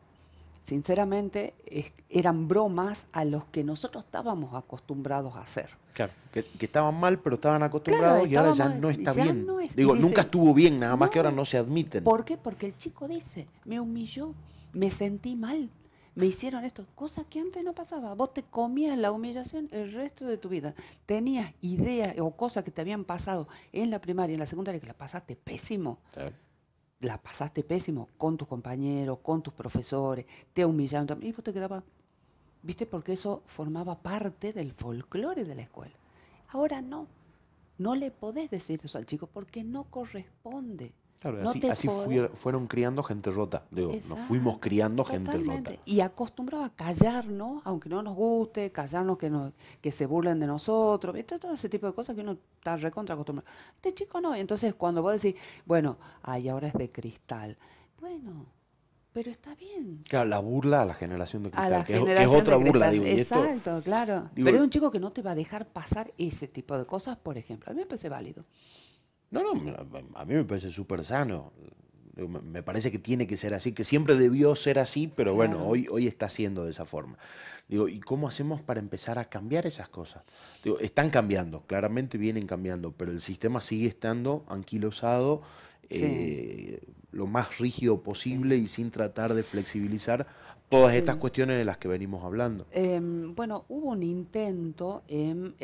[0.66, 5.70] Sinceramente, es- eran bromas a los que nosotros estábamos acostumbrados a hacer.
[5.94, 9.46] Claro, que, estaban mal, pero estaban acostumbrados y ahora ya no está bien.
[9.76, 12.02] Digo, nunca estuvo bien, nada más que ahora no se admiten.
[12.02, 12.36] ¿Por qué?
[12.36, 14.34] Porque el chico dice, me humilló,
[14.72, 15.70] me sentí mal,
[16.16, 18.14] me hicieron esto, cosas que antes no pasaba.
[18.14, 20.74] Vos te comías la humillación el resto de tu vida.
[21.06, 24.80] Tenías ideas o cosas que te habían pasado en la primaria y en la secundaria
[24.80, 25.98] que la pasaste pésimo.
[26.98, 31.84] La pasaste pésimo con tus compañeros, con tus profesores, te humillaron y vos te quedabas
[32.64, 32.86] ¿Viste?
[32.86, 35.94] Porque eso formaba parte del folclore de la escuela.
[36.48, 37.06] Ahora no.
[37.76, 40.92] No le podés decir eso al chico porque no corresponde.
[41.20, 41.88] Claro, así,
[42.34, 43.64] fueron criando gente rota.
[43.70, 45.74] Digo, nos fuimos criando gente rota.
[45.86, 50.46] Y acostumbrados a callarnos, aunque no nos guste, callarnos que, nos, que se burlen de
[50.46, 51.14] nosotros.
[51.14, 51.38] ¿Viste?
[51.38, 53.50] Todo ese tipo de cosas que uno está recontra acostumbrado.
[53.76, 54.34] Este chico no.
[54.34, 57.56] Entonces cuando vos decís, bueno, ay, ahora es de cristal.
[58.00, 58.46] Bueno,
[59.14, 60.02] pero está bien.
[60.08, 63.04] Claro, la burla a la generación de cristal, que, es, otra burla, digo.
[63.06, 64.28] Exacto, claro.
[64.34, 67.16] pero es un chico que no te va a dejar pasar ese tipo de cosas,
[67.16, 67.70] por ejemplo.
[67.70, 68.44] A mí me parece válido.
[69.30, 69.52] No, no,
[70.14, 71.52] a mí me parece súper sano.
[72.16, 75.86] Me parece que tiene que ser así, que siempre debió ser así, pero bueno, hoy,
[75.88, 77.16] hoy está siendo de esa forma.
[77.68, 80.24] Digo, ¿y cómo hacemos para empezar a cambiar esas cosas?
[80.64, 85.42] Digo, están cambiando, claramente vienen cambiando, pero el sistema sigue estando anquilosado
[85.90, 86.80] eh,
[87.12, 90.26] lo más rígido posible y sin tratar de flexibilizar
[90.68, 92.66] todas estas cuestiones de las que venimos hablando.
[92.72, 95.54] Em, bueno, hubo un intento en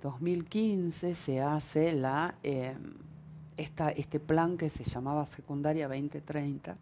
[0.00, 2.94] 2015, eh, se hace la, em,
[3.56, 6.76] esta, este plan que se llamaba Secundaria 2030,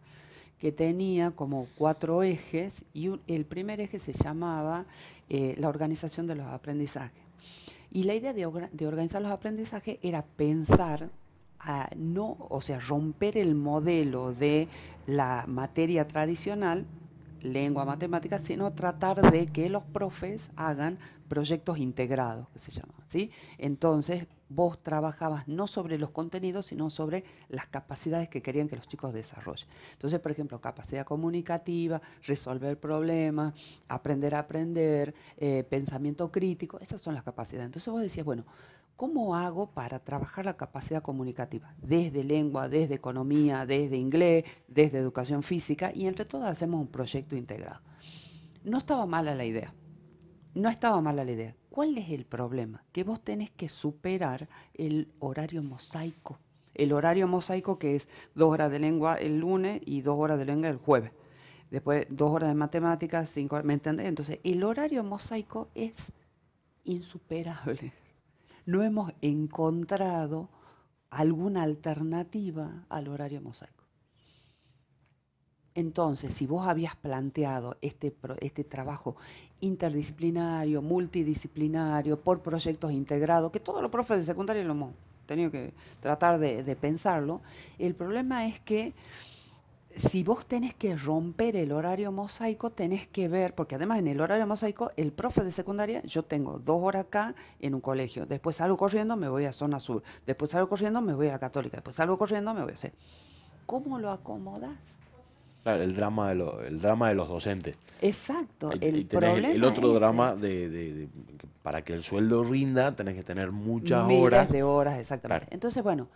[0.59, 4.85] que tenía como cuatro ejes y el primer eje se llamaba
[5.29, 7.23] eh, la organización de los aprendizajes.
[7.91, 11.11] Y la idea de, de organizar los aprendizajes era pensar
[11.97, 14.69] no, o sea, romper el modelo de
[15.07, 16.87] la materia tradicional,
[17.43, 20.99] lengua, matemática, sino tratar de que los profes hagan
[21.29, 23.31] proyectos integrados, que se llaman, ¿sí?
[23.59, 28.87] Entonces, vos trabajabas no sobre los contenidos, sino sobre las capacidades que querían que los
[28.87, 29.69] chicos desarrollen.
[29.93, 33.55] Entonces, por ejemplo, capacidad comunicativa, resolver problemas,
[33.89, 37.67] aprender a aprender, eh, pensamiento crítico, esas son las capacidades.
[37.67, 38.45] Entonces vos decías, bueno,
[38.97, 41.75] ¿Cómo hago para trabajar la capacidad comunicativa?
[41.83, 47.35] Desde lengua, desde economía, desde inglés, desde educación física y entre todos hacemos un proyecto
[47.35, 47.81] integrado.
[48.63, 49.75] No estaba mala la idea.
[50.55, 51.57] No estaba mala la idea.
[51.71, 52.85] ¿Cuál es el problema?
[52.93, 56.39] Que vos tenés que superar el horario mosaico.
[56.73, 60.45] El horario mosaico que es dos horas de lengua el lunes y dos horas de
[60.45, 61.11] lengua el jueves.
[61.69, 64.07] Después dos horas de matemáticas, cinco horas, ¿me entendés?
[64.07, 66.13] Entonces el horario mosaico es
[66.85, 67.93] insuperable
[68.67, 70.49] no hemos encontrado
[71.11, 73.85] alguna alternativa al horario mosaico.
[75.75, 79.17] Entonces, si vos habías planteado este, este trabajo
[79.61, 84.95] interdisciplinario, multidisciplinario, por proyectos integrados, que todos los profes de secundaria lo hemos
[85.27, 87.41] tenido que tratar de pensarlo,
[87.79, 88.93] el problema es que
[89.97, 94.21] si vos tenés que romper el horario mosaico, tenés que ver, porque además en el
[94.21, 98.57] horario mosaico, el profe de secundaria, yo tengo dos horas acá en un colegio, después
[98.57, 101.77] salgo corriendo, me voy a zona sur, después salgo corriendo, me voy a la católica,
[101.77, 102.93] después salgo corriendo, me voy a hacer.
[103.67, 104.97] ¿Cómo lo acomodás?
[105.63, 107.77] Claro, el drama de, el drama de los docentes.
[108.03, 108.71] Exacto.
[108.73, 111.09] El, el otro drama de,
[111.63, 114.51] para que el sueldo rinda, tenés que tener muchas Miles horas.
[114.51, 115.47] de horas, exactamente.
[115.51, 116.09] Entonces, bueno,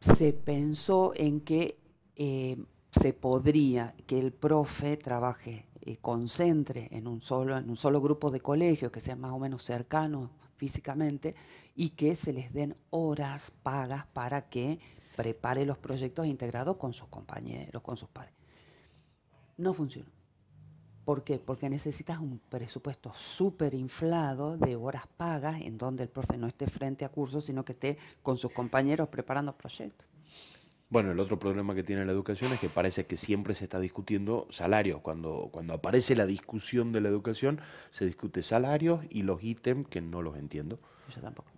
[0.00, 1.78] se pensó en que
[2.16, 2.58] eh,
[3.00, 8.30] se podría que el profe trabaje, y concentre en un, solo, en un solo grupo
[8.30, 11.34] de colegios que sean más o menos cercanos físicamente
[11.74, 14.78] y que se les den horas pagas para que
[15.16, 18.32] prepare los proyectos integrados con sus compañeros, con sus pares.
[19.56, 20.10] No funciona.
[21.04, 21.38] ¿Por qué?
[21.38, 26.66] Porque necesitas un presupuesto súper inflado de horas pagas en donde el profe no esté
[26.66, 30.08] frente a cursos, sino que esté con sus compañeros preparando proyectos.
[30.94, 33.80] Bueno, el otro problema que tiene la educación es que parece que siempre se está
[33.80, 35.00] discutiendo salarios.
[35.00, 40.00] Cuando, cuando aparece la discusión de la educación, se discute salarios y los ítems que
[40.00, 40.78] no los entiendo.
[41.12, 41.50] Yo tampoco.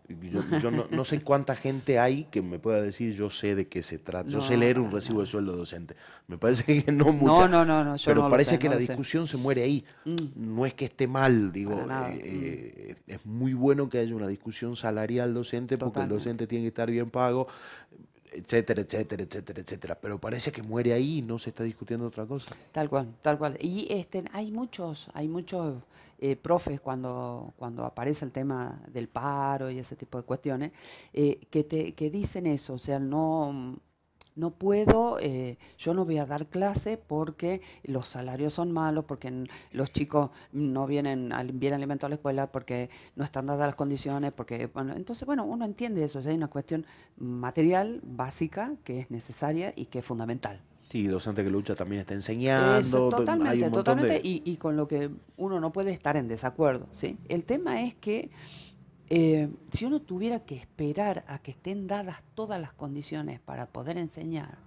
[0.63, 3.99] Yo, no, sé cuánta gente hay que me pueda decir yo sé de qué se
[3.99, 4.29] trata.
[4.31, 5.97] yo sé leer un recibo de sueldo docente.
[6.29, 7.47] Me parece que no mucha.
[7.47, 7.97] No, no, no.
[8.05, 9.85] pero parece que la discusión se muere ahí.
[10.07, 10.17] Mm.
[10.37, 11.75] No es que esté mal, digo.
[11.75, 16.65] Eh, eh, es muy bueno que haya una discusión salarial docente porque el docente tiene
[16.65, 17.49] que estar bien pago
[18.37, 19.99] etcétera, etcétera, etcétera, etcétera.
[20.01, 22.55] Pero parece que muere ahí y no se está discutiendo otra cosa.
[22.73, 23.57] Tal cual, tal cual.
[23.61, 25.83] Y este, hay muchos, hay muchos
[26.19, 30.73] eh, profes cuando, cuando aparece el tema del paro y ese tipo de cuestiones,
[31.13, 33.79] eh, que, te, que dicen eso, o sea, no
[34.37, 39.47] no puedo, eh, yo no voy a dar clase porque los salarios son malos, porque
[39.73, 44.33] los chicos no vienen bien alimentados a la escuela, porque no están dadas las condiciones,
[44.33, 49.73] porque, bueno, entonces, bueno, uno entiende eso, hay una cuestión material básica que es necesaria
[49.75, 50.61] y que es fundamental.
[50.91, 53.09] Sí, docente que lucha también está enseñando.
[53.09, 56.87] totalmente, totalmente, y, y, con lo que uno no puede estar en desacuerdo.
[56.93, 57.17] ¿sí?
[57.29, 58.31] El tema es que
[59.09, 63.99] eh, si uno tuviera que esperar a que estén dadas todas las condiciones para poder
[63.99, 64.59] enseñar,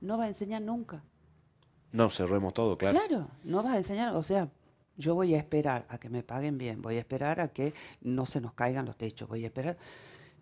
[0.00, 1.02] no va a enseñar nunca.
[1.92, 2.98] No, cerremos todo, claro.
[2.98, 4.50] Claro, no vas a enseñar, o sea,
[4.96, 8.26] yo voy a esperar a que me paguen bien, voy a esperar a que no
[8.26, 9.76] se nos caigan los techos, voy a esperar.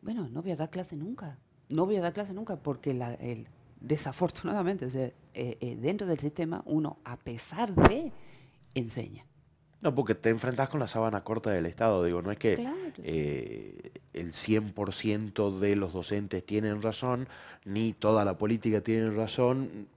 [0.01, 3.15] Bueno, no voy a dar clase nunca, no voy a dar clase nunca porque la,
[3.15, 3.47] el,
[3.81, 8.13] desafortunadamente, o sea, eh, eh, dentro del sistema uno, a pesar de,
[8.75, 9.27] enseña.
[9.85, 12.03] No, porque te enfrentas con la sábana corta del Estado.
[12.03, 12.67] Digo, no es que
[13.03, 17.29] eh, el 100% de los docentes tienen razón,
[17.67, 19.89] ni toda la política tiene razón.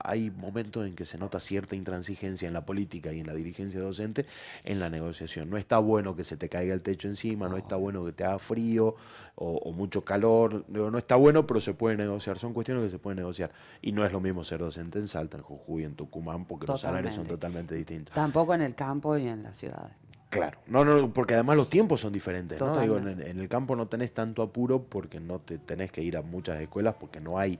[0.00, 3.80] Hay momentos en que se nota cierta intransigencia en la política y en la dirigencia
[3.80, 4.26] docente
[4.64, 5.48] en la negociación.
[5.48, 8.24] No está bueno que se te caiga el techo encima, no, está bueno que te
[8.24, 8.96] haga frío
[9.36, 10.64] o, mucho calor.
[10.68, 12.38] no está bueno, pero se puede negociar.
[12.38, 13.50] Son cuestiones que se pueden negociar.
[13.80, 16.80] Y no es lo mismo ser docente en Salta, en Jujuy, en Tucumán, porque los
[16.80, 18.14] salarios son totalmente distintos.
[18.14, 20.00] Tampoco en el campo en las ciudades.
[20.30, 22.78] Claro, no, no, porque además los tiempos son diferentes, ¿no?
[22.78, 26.22] Digo, en, el campo no tenés tanto apuro porque no te tenés que ir a
[26.22, 27.58] muchas escuelas porque no hay,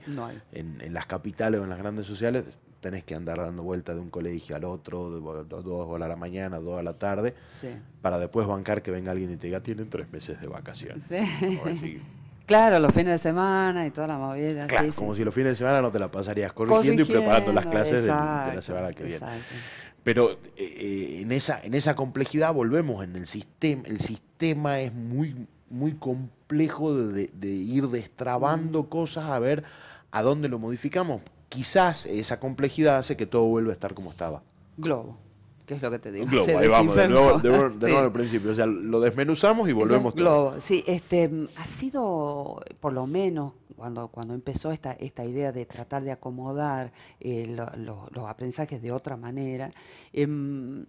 [0.53, 2.45] En, las capitales o en las grandes sociales
[2.79, 6.79] tenés que andar dando vuelta de un colegio al otro, dos, a la mañana, dos
[6.79, 7.35] a la tarde,
[8.01, 11.03] para después bancar que venga alguien y te diga, tienen tres meses de vacaciones.
[12.43, 14.67] Claro, los fines de semana y toda la movida.
[14.67, 17.65] Claro, como si los fines de semana no te la pasarías corrigiendo, y preparando las
[17.65, 19.25] clases de, la semana que viene.
[20.03, 23.83] Pero eh, eh, en, esa, en esa complejidad volvemos en el sistema.
[23.85, 28.87] El sistema es muy, muy complejo de, ir destrabando mm.
[28.87, 29.63] cosas a ver
[30.11, 31.21] a dónde lo modificamos.
[31.49, 34.41] Quizás esa complejidad hace que todo vuelva a estar como estaba.
[34.77, 35.17] Globo.
[35.65, 36.25] ¿Qué es lo que te digo?
[36.25, 38.51] Globo, ahí vamos, de nuevo, de, al principio.
[38.51, 40.13] O sea, lo desmenuzamos y volvemos.
[40.15, 45.65] Globo, sí, este, ha sido, por lo menos, cuando, cuando empezó esta, esta idea de
[45.65, 49.71] tratar de acomodar eh, los aprendizajes de otra manera,
[50.13, 50.85] em,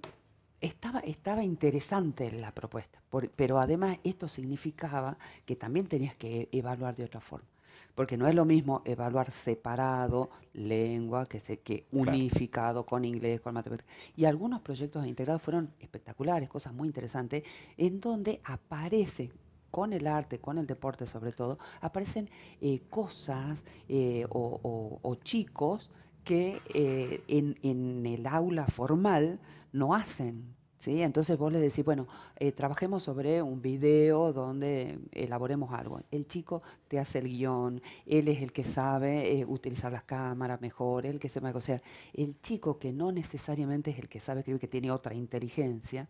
[0.60, 3.02] estaba, estaba interesante la propuesta,
[3.36, 7.51] pero además esto significaba que también tenías que evaluar de otra forma.
[7.94, 13.54] Porque no es lo mismo evaluar separado lengua que, se, que unificado con inglés, con
[13.54, 13.92] matemáticas.
[14.16, 17.42] Y algunos proyectos integrados fueron espectaculares, cosas muy interesantes,
[17.76, 19.30] en donde aparece
[19.72, 22.28] con el arte, con el deporte sobre todo, aparecen
[22.60, 25.90] eh, cosas eh, o, chicos
[26.22, 29.40] que eh, en, en, el aula formal
[29.72, 30.54] no hacen.
[30.82, 31.02] ¿Sí?
[31.02, 32.06] Entonces vos le decís, bueno,
[32.56, 36.00] trabajemos sobre un video donde elaboremos algo.
[36.10, 41.06] El chico te hace el guion, él es el que sabe utilizar las cámaras mejor,
[41.06, 44.60] el que se O sea, el chico que no necesariamente es el que sabe escribir,
[44.60, 46.08] que tiene otra inteligencia,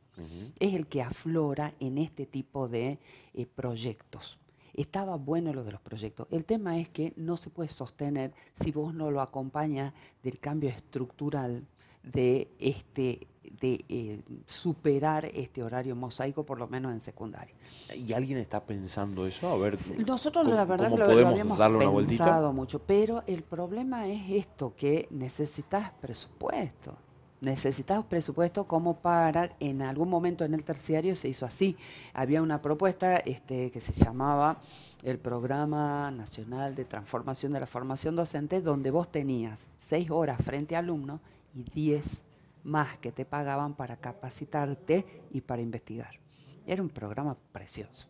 [0.59, 2.99] es el que aflora en este tipo de
[3.35, 4.39] eh, proyectos.
[4.75, 6.27] Estaba bueno lo de los proyectos.
[6.31, 10.71] El tema es que no se puede sostener si vos no lo acompañas del cambio
[10.71, 11.67] estructural
[12.03, 13.27] de este
[13.61, 17.55] de eh, superar este horario mosaico, por lo menos en secundaria.
[17.95, 19.49] ¿Y alguien está pensando eso?
[19.49, 21.59] A ver, Nosotros la verdad lo, lo, habíamos
[22.07, 26.97] pensado mucho, pero el problema es esto, que necesitas presupuesto
[27.43, 31.77] necesitamos presupuesto como para, en algún momento en el terciario se hizo así.
[32.15, 34.63] Había una propuesta este, que se llamaba
[35.03, 40.77] el Programa Nacional de Transformación de la Formación Docente, donde vos tenías seis horas frente
[40.77, 41.21] a alumnos
[41.53, 42.23] y diez
[42.65, 46.19] más que te pagaban para capacitarte y para investigar.
[46.67, 48.09] Era un programa precioso.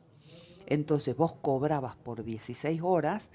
[0.66, 3.30] Entonces vos cobrabas por 16 horas,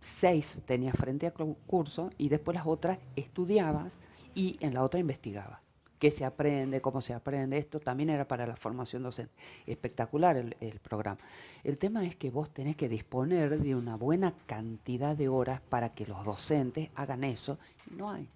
[0.00, 1.32] seis tenías frente al
[1.66, 3.98] curso y después las otras estudiabas
[4.34, 5.60] y en la otra investigaba
[6.00, 7.58] qué se aprende, cómo se aprende.
[7.58, 9.34] Esto también era para la formación docente.
[9.66, 11.20] Espectacular el, programa.
[11.62, 15.90] El tema es que vos tenés que disponer de una buena cantidad de horas para
[15.90, 17.58] que los docentes hagan eso.
[17.94, 18.28] No hay.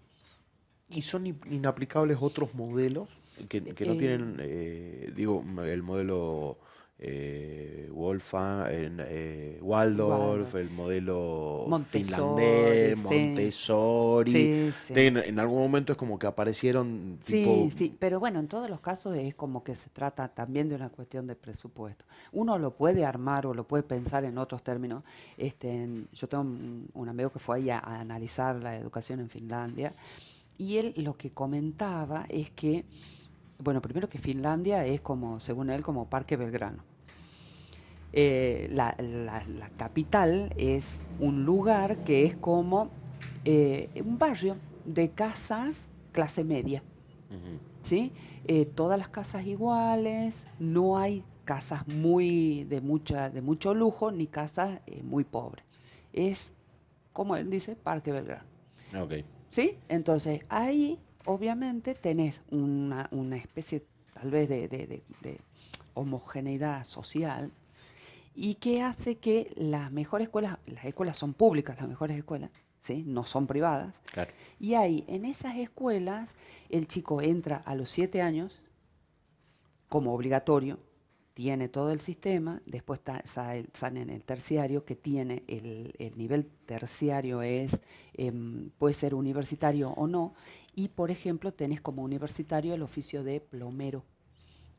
[0.94, 3.08] ¿Y son inaplicables otros modelos
[3.48, 6.58] que, no eh, tienen, eh, digo, el modelo
[6.96, 14.72] eh, Wolfa, eh, Waldorf, el modelo finlandés, Montessori.
[14.90, 17.18] En, algún momento es como que aparecieron.
[17.20, 20.76] Sí, sí, pero bueno, en todos los casos es como que se trata también de
[20.76, 22.04] una cuestión de presupuesto.
[22.32, 25.02] Uno lo puede armar o lo puede pensar en otros términos.
[25.36, 29.92] Este, yo tengo un, amigo que fue ahí a analizar la educación en Finlandia
[30.58, 32.84] y él lo que comentaba es que
[33.58, 36.82] bueno, primero que Finlandia es como, según él, como Parque Belgrano.
[38.12, 38.94] Eh, la,
[39.76, 42.90] capital es un lugar que es como
[43.44, 46.82] eh, un barrio de casas clase media.
[47.82, 48.12] ¿sí?
[48.46, 54.26] Eh, todas las casas iguales, no hay casas muy de, mucha, de mucho lujo ni
[54.26, 55.64] casas muy pobres.
[56.12, 56.52] Es,
[57.12, 58.44] como él dice, Parque Belgrano.
[58.96, 59.24] Okay.
[59.54, 59.78] ¿Sí?
[59.88, 65.40] Entonces, ahí obviamente tenés una, especie tal vez de, de
[65.94, 67.52] homogeneidad social
[68.34, 72.50] y que hace que las mejores escuelas, las escuelas son públicas, las mejores escuelas,
[72.82, 73.04] ¿sí?
[73.06, 73.94] no son privadas.
[74.58, 76.34] Y ahí, en esas escuelas,
[76.68, 78.60] el chico entra a los siete años
[79.88, 80.80] como obligatorio,
[81.34, 83.66] tiene todo el sistema, después sale,
[84.00, 87.80] en el terciario, que tiene el, nivel terciario es,
[88.14, 90.34] em, puede ser universitario o no,
[90.76, 94.04] y por ejemplo tenés como universitario el oficio de plomero,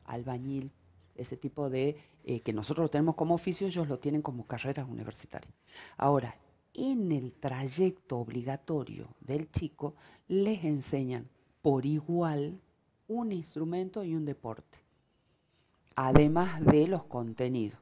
[0.06, 0.72] albañil,
[1.14, 4.88] ese tipo de, eh, que nosotros lo tenemos como oficio, ellos lo tienen como carreras
[4.88, 5.52] universitarias.
[5.96, 6.36] Ahora,
[6.72, 9.94] en el trayecto obligatorio del chico,
[10.28, 11.28] les enseñan
[11.62, 12.60] por igual
[13.08, 14.78] un instrumento y un deporte,
[15.96, 17.80] además de los contenidos,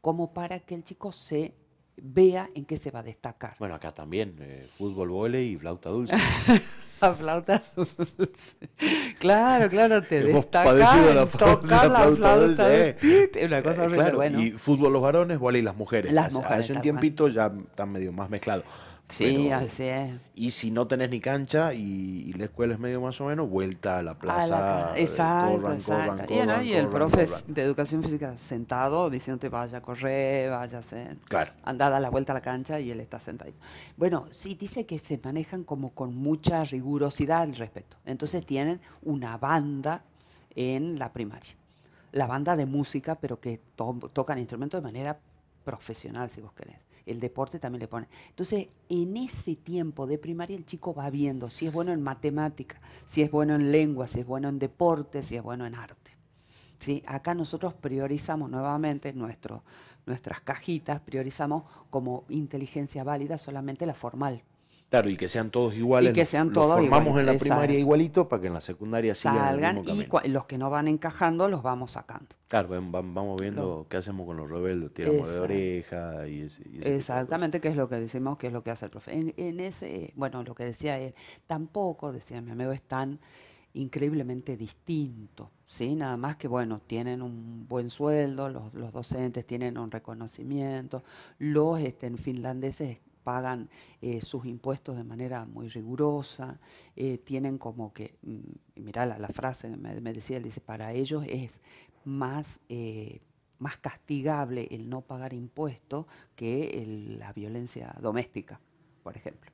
[0.00, 1.54] como para que el chico se
[1.96, 3.56] vea en qué se va a destacar.
[3.58, 6.16] Bueno, acá también, eh, fútbol, volei y flauta dulce.
[7.00, 8.56] La flauta dulce.
[9.18, 10.78] Claro, claro, te destacan
[11.14, 12.96] la tocar la flauta, dulce.
[13.34, 14.40] Es una cosa horrible, bueno.
[14.40, 16.10] Y fútbol los varones, volei las mujeres.
[16.10, 16.64] Las mujeres.
[16.64, 18.64] Hace un tiempito ya están medio más mezclados.
[19.08, 20.14] Sí, así es.
[20.34, 23.98] Y si no tenés ni cancha y, la escuela es medio más o menos, vuelta
[23.98, 24.92] a la plaza.
[24.96, 26.62] exacto, exacto.
[26.62, 31.16] y, el profe de educación física sentado diciéndote vaya a correr, vaya a hacer.
[31.28, 31.52] Claro.
[31.62, 33.52] Andada la vuelta a la cancha y él está sentado.
[33.96, 37.96] Bueno, sí, dice que se manejan como con mucha rigurosidad al respecto.
[38.04, 40.02] Entonces tienen una banda
[40.54, 41.54] en la primaria.
[42.12, 45.18] La banda de música, pero que tocan instrumentos de manera
[45.64, 48.08] profesional, si vos querés el deporte también le pone.
[48.28, 52.80] Entonces, en ese tiempo de primaria el chico va viendo si es bueno en matemática,
[53.06, 56.10] si es bueno en lengua, si es bueno en deporte, si es bueno en arte.
[56.80, 57.02] ¿Sí?
[57.06, 64.42] Acá nosotros priorizamos nuevamente nuestras cajitas, priorizamos como inteligencia válida solamente la formal.
[64.88, 66.10] Claro, y que sean todos iguales.
[66.10, 69.82] Y que sean todos formamos en la primaria igualito para que en la secundaria salgan
[70.24, 72.36] y los que no van encajando los vamos sacando.
[72.46, 76.48] Claro, vamos viendo qué hacemos con los rebeldes, tiramos de oreja y,
[76.82, 79.32] Exactamente, qué es lo que decimos, qué es lo que hace el profe.
[79.36, 81.14] En, ese, bueno, lo que decía él,
[81.48, 83.18] tampoco, decía mi amigo, es tan
[83.74, 85.96] increíblemente distinto, ¿sí?
[85.96, 91.02] Nada más que, bueno, tienen un buen sueldo, los, los docentes tienen un reconocimiento,
[91.38, 93.68] los este, finlandeses pagan
[94.00, 96.60] eh, sus impuestos de manera muy rigurosa,
[96.94, 101.60] eh, tienen como que, mm, mirá la, frase, me, decía, él dice, para ellos es
[102.04, 103.20] más, eh,
[103.58, 106.06] más castigable el no pagar impuestos
[106.36, 108.60] que la violencia doméstica,
[109.02, 109.50] por ejemplo.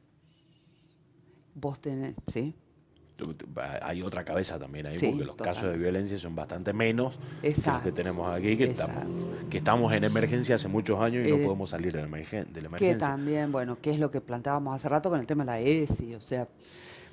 [1.54, 2.54] Vos tenés, ¿sí?
[3.82, 7.82] Hay otra cabeza también ahí, porque los casos de violencia son bastante menos que los
[7.82, 9.04] que tenemos aquí, que estamos,
[9.50, 12.78] que estamos en emergencia hace muchos años y no eh, podemos salir de la, emergencia.
[12.78, 15.60] Que también, bueno, qué es lo que planteábamos hace rato con el tema de la
[15.60, 16.48] ESI, o sea,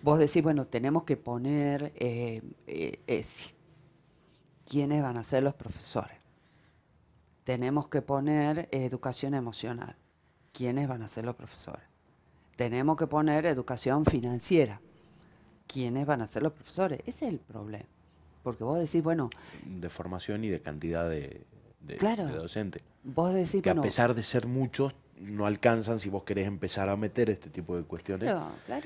[0.02, 3.52] vos decís, bueno, tenemos que poner eh, eh, ESI.
[4.66, 6.18] ¿Quiénes van a ser los profesores?
[7.44, 9.96] Tenemos que poner educación emocional.
[10.52, 11.84] ¿Quiénes van a ser los profesores?
[12.56, 14.82] Tenemos que poner educación financiera
[15.72, 17.00] quiénes van a ser los profesores.
[17.06, 17.86] Ese es el problema.
[18.44, 19.30] Porque vos decís, bueno...
[19.64, 21.46] De formación y de cantidad de,
[21.82, 22.82] de, docentes.
[23.04, 26.96] Vos decís, que a pesar de ser muchos, no alcanzan si vos querés empezar a
[26.96, 28.34] meter este tipo de cuestiones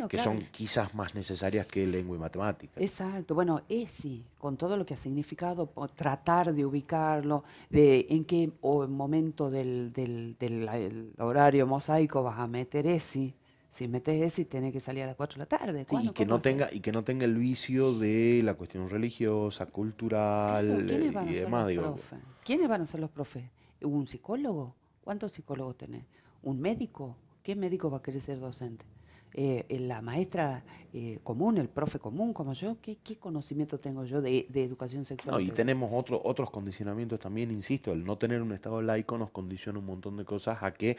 [0.10, 2.82] que son quizás más necesarias que lengua y matemática.
[2.82, 3.36] Exacto.
[3.36, 9.50] Bueno, ESI, con todo lo que ha significado, tratar de ubicarlo, de en qué momento
[9.50, 13.36] del, del, del horario mosaico vas a meter ESI,
[13.74, 15.86] si metes ese, tiene que salir a las 4 de la tarde.
[16.02, 20.86] y que no tenga y que no tenga el vicio de la cuestión religiosa, cultural
[20.88, 21.68] ¿quiénes van y a demás.
[21.68, 22.20] Ser los profes?
[22.44, 23.44] ¿Quiénes van a ser los profes?
[23.82, 24.76] ¿Un psicólogo?
[25.04, 26.06] ¿Cuántos psicólogos tenés?
[26.44, 27.18] ¿Un médico?
[27.42, 28.86] ¿Qué médico va a querer ser docente?
[29.34, 30.64] Eh, la maestra
[30.94, 35.36] eh, común, el profe común como yo, ¿qué, qué conocimiento tengo yo de, educación sexual?
[35.36, 39.32] No, y tenemos otro, otros condicionamientos también, insisto, el no tener un Estado laico nos
[39.32, 40.98] condiciona un montón de cosas a que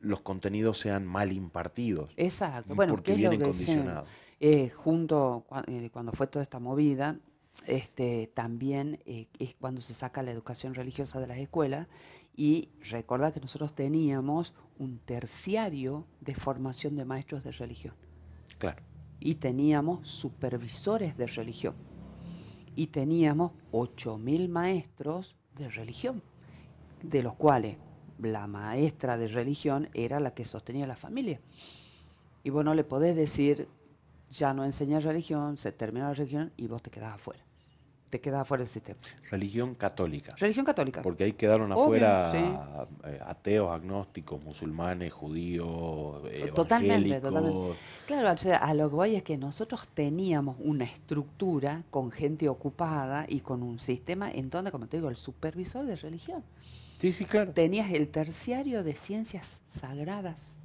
[0.00, 2.12] los contenidos sean mal impartidos.
[2.16, 4.08] Exacto, bueno, porque vienen condicionados.
[4.40, 5.44] Eh, junto,
[5.92, 7.18] cuando fue toda esta movida,
[7.66, 11.88] este, también eh, es cuando se saca la educación religiosa de las escuelas
[12.38, 17.94] y recuerda que nosotros teníamos un terciario de formación de maestros de religión.
[18.58, 18.80] Claro.
[19.18, 21.74] Y teníamos supervisores de religión.
[22.76, 26.22] Y teníamos 8.000 maestros de religión,
[27.02, 27.76] de los cuales
[28.20, 31.40] la maestra de religión era la que sostenía la familia.
[32.44, 33.68] Y vos no le podés decir,
[34.30, 37.47] ya no enseñas religión, se termina la religión y vos te quedás afuera.
[38.10, 38.98] Te quedás afuera del sistema.
[39.30, 40.34] Religión católica.
[40.36, 41.02] Religión católica.
[41.02, 46.22] Porque ahí quedaron afuera eh, ateos, agnósticos, musulmanes, judíos,
[46.54, 47.76] totalmente, totalmente.
[48.06, 53.40] Claro, a lo que voy es que nosotros teníamos una estructura con gente ocupada y
[53.40, 56.42] con un sistema en donde, como te digo, el supervisor de religión.
[56.98, 57.52] Sí, sí, claro.
[57.52, 60.58] Tenías el terciario de ciencias sagradas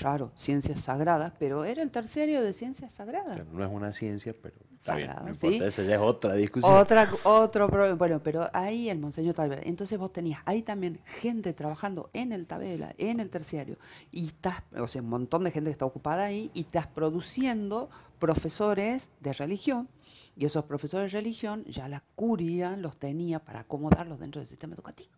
[0.00, 3.46] raro, ciencias sagradas, pero era el terciario de ciencias sagradas.
[3.52, 6.72] no es una ciencia, pero está bien, esa ya es otra discusión.
[6.72, 11.52] Otra, otro problema, bueno, pero ahí el Monseñor Tabela, entonces vos tenías ahí también gente
[11.52, 13.78] trabajando en el Tabela, en el terciario,
[14.12, 17.90] y estás, o sea, un montón de gente que está ocupada ahí, y estás produciendo
[18.18, 19.88] profesores de religión,
[20.36, 24.74] y esos profesores de religión ya la curia los tenía para acomodarlos dentro del sistema
[24.74, 25.10] educativo.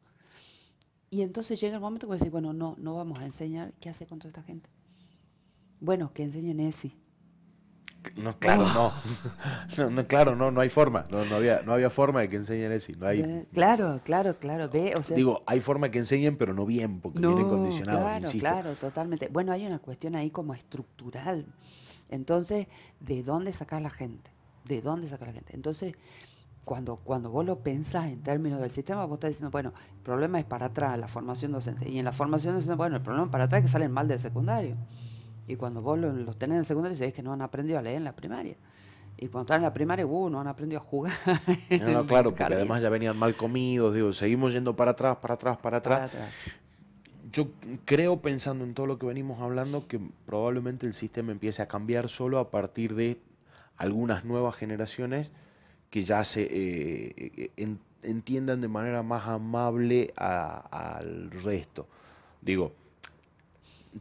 [1.11, 4.07] Y entonces llega el momento que decir, bueno, no, no vamos a enseñar qué hace
[4.07, 4.69] contra esta gente.
[5.81, 6.95] Bueno, que enseñen ESI.
[8.17, 8.67] No, claro,
[9.77, 9.91] no.
[9.91, 10.07] no.
[10.07, 11.05] Claro, no, no hay forma.
[11.11, 12.93] No, no, había, no había forma de que enseñen ESI.
[12.95, 13.21] No hay...
[13.21, 14.69] Eh, claro, claro, claro.
[14.69, 18.03] Ve, o sea, Digo, hay forma de que enseñen, pero no bien, porque vienen condicionados.
[18.03, 19.29] Claro, claro, totalmente.
[19.29, 21.47] Bueno, hay una cuestión ahí como estructural.
[22.09, 22.67] Entonces,
[23.01, 24.31] ¿de dónde sacar la gente?
[24.65, 25.55] ¿De dónde sacar la gente?
[25.55, 25.95] Entonces,
[26.65, 30.39] cuando, cuando vos lo pensás en términos del sistema, vos estás diciendo, bueno, el problema
[30.39, 31.89] es para atrás, la formación docente.
[31.89, 34.07] Y en la formación docente, bueno, el problema es para atrás es que salen mal
[34.07, 34.77] del secundario.
[35.49, 37.97] Y cuando vos los, tenés en el secundario, es que no han aprendido a leer
[37.97, 38.55] en la primaria.
[39.17, 41.13] Y cuando están en la primaria, uh, no han aprendido a jugar.
[41.71, 45.57] No, claro, porque además ya venían mal comidos, digo, seguimos yendo para atrás, para atrás,
[45.57, 46.11] para atrás.
[46.11, 46.35] Para atrás.
[47.33, 47.49] Yo
[47.85, 52.09] creo, pensando en todo lo que venimos hablando, que probablemente el sistema empiece a cambiar
[52.09, 53.21] solo a partir de
[53.77, 55.33] algunas nuevas generaciones
[55.91, 61.87] que ya se eh, eh, entiendan de manera más amable al resto.
[62.41, 62.73] Digo,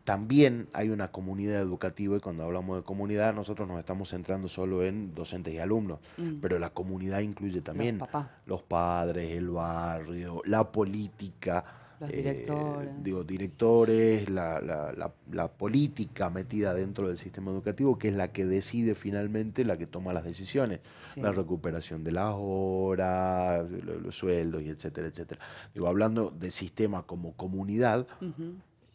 [0.04, 4.84] también hay una comunidad educativa y cuando hablamos de comunidad nosotros nos estamos centrando solo
[4.84, 6.36] en docentes y alumnos, mm.
[6.42, 8.00] pero la comunidad incluye también
[8.46, 11.64] los padres, el barrio, la política,
[12.00, 12.90] los directores.
[12.90, 18.32] Eh, digo, directores, la, la, la, política metida dentro del sistema educativo, que es la
[18.32, 20.80] que decide finalmente, la que toma las decisiones.
[21.16, 25.42] La recuperación de las horas, los, sueldos, y etcétera, etcétera.
[25.74, 28.06] Digo, hablando de sistema como comunidad,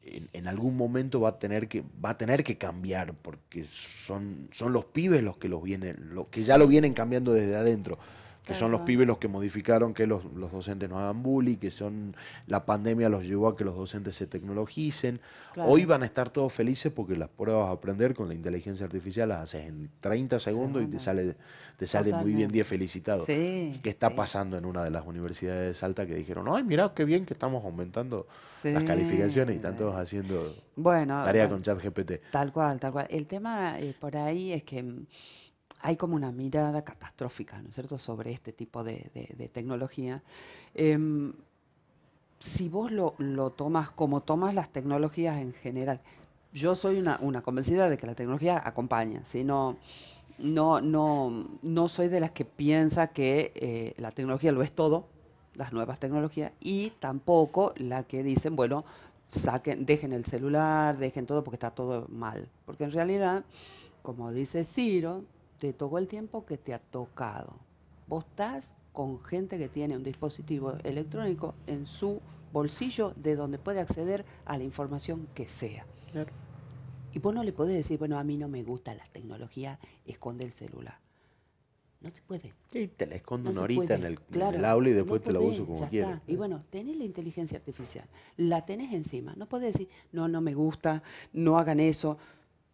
[0.05, 4.49] en, en, algún momento va a tener que, va a tener que cambiar, porque son,
[4.53, 7.99] son los pibes los que los vienen, los que ya lo vienen cambiando desde adentro
[8.45, 12.17] que son los pibes los que modificaron que los, docentes no hagan bullying, que son
[12.47, 15.21] la pandemia los llevó a que los docentes se tecnologicen.
[15.57, 19.29] Hoy van a estar todos felices porque las pruebas a aprender con la inteligencia artificial
[19.29, 21.37] las haces en 30 segundos y te sale,
[21.77, 23.27] te sale muy bien 10 felicitados.
[23.27, 27.05] ¿Qué está pasando en una de las universidades de Salta que dijeron, ay, mira qué
[27.05, 28.27] bien que estamos aumentando
[28.65, 30.55] las calificaciones y están todos haciendo
[31.25, 32.31] tarea con chat GPT.
[32.31, 33.07] Tal cual, tal cual.
[33.11, 34.85] El tema eh, por ahí es que
[35.83, 40.23] hay como una mirada catastrófica, ¿no es cierto?, sobre este tipo de, tecnología.
[40.75, 41.33] Em,
[42.39, 43.15] si vos lo,
[43.51, 46.01] tomas como tomas las tecnologías en general,
[46.53, 49.45] yo soy una, convencida de que la tecnología acompaña, ¿sí?
[49.45, 49.77] no,
[50.39, 55.07] no, no, soy de las que piensa que eh, la tecnología lo es todo,
[55.55, 58.85] las nuevas tecnologías, y tampoco la que dicen, bueno,
[59.29, 62.49] saquen, dejen el celular, dejen todo porque está todo mal.
[62.67, 63.45] Porque en realidad,
[64.03, 65.25] como dice Ciro,
[65.63, 67.55] te tocó el tiempo que te ha tocado.
[68.09, 72.21] Vos estás con gente que tiene un dispositivo electrónico en su
[72.53, 75.87] bolsillo de donde puede acceder a la información que sea.
[77.13, 80.45] Y vos no le podés decir, bueno, a mí no me gusta la tecnología, esconde
[80.47, 80.99] el celular.
[82.01, 82.55] No se puede.
[82.73, 85.89] Sí, te la escondo una horita en el, aula y después te la uso como
[85.89, 86.21] quieras.
[86.27, 89.35] Y bueno, tenés la inteligencia artificial, la tenés encima.
[89.37, 92.19] No podés decir, no, no me gusta, no hagan eso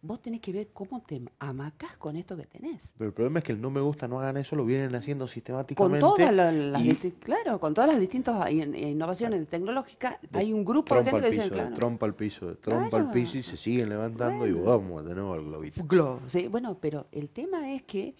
[0.01, 2.89] vos tenés que ver cómo te amacás con esto que tenés.
[2.97, 5.27] Pero el problema es que el no me gusta, no hagan eso, lo vienen haciendo
[5.27, 5.99] sistemáticamente.
[5.99, 6.83] Con todas las,
[7.19, 11.75] claro, con todas las distintas innovaciones tecnológicas, hay un grupo de gente que dice, claro.
[11.75, 15.43] trompa al piso, trompa al piso y se siguen levantando y vamos de nuevo al
[15.43, 15.83] globito.
[15.85, 18.15] Globo, sí, bueno, pero el tema es que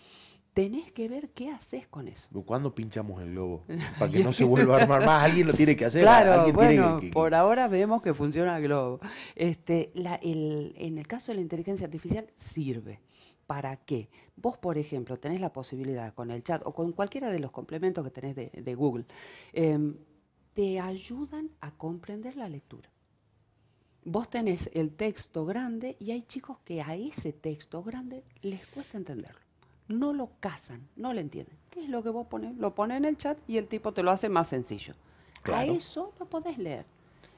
[0.53, 2.29] tenés que ver qué haces con eso.
[2.45, 3.63] ¿Cuándo pinchamos el globo?
[3.99, 6.01] Para que no se vuelva a armar más, alguien lo tiene que hacer.
[6.01, 8.99] Claro, bueno, por ahora vemos que funciona el globo.
[9.35, 13.01] Este, en el caso de la inteligencia artificial sirve.
[13.47, 14.09] ¿Para qué?
[14.35, 18.03] Vos, por ejemplo, tenés la posibilidad con el chat o con cualquiera de los complementos
[18.03, 19.05] que tenés de, Google,
[19.53, 19.97] em,
[20.53, 22.91] te ayudan a comprender la lectura.
[24.05, 28.97] Vos tenés el texto grande y hay chicos que a ese texto grande les cuesta
[28.97, 29.48] entenderlo
[29.89, 31.57] no lo casan, no lo entienden.
[31.69, 32.55] ¿Qué es lo que vos pones?
[32.57, 34.93] Lo pones en el chat y el tipo te lo hace más sencillo.
[35.51, 36.85] A eso lo podés leer.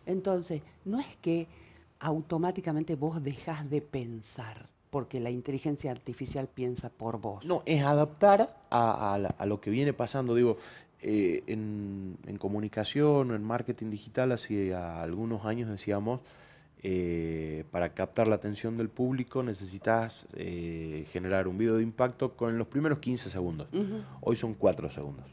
[0.06, 1.47] Entonces, no es que
[1.99, 7.45] automáticamente vos dejas de pensar, porque la inteligencia artificial piensa por vos.
[7.45, 10.36] No, es adaptar a, a lo que viene pasando.
[10.36, 10.58] Digo,
[11.04, 16.22] eh, en, comunicación o en marketing digital hace algunos años decíamos,
[16.84, 22.58] eh, para captar la atención del público necesitas eh, generar un video de impacto con
[22.58, 23.68] los primeros 15 segundos.
[24.22, 25.26] Hoy son 4 segundos.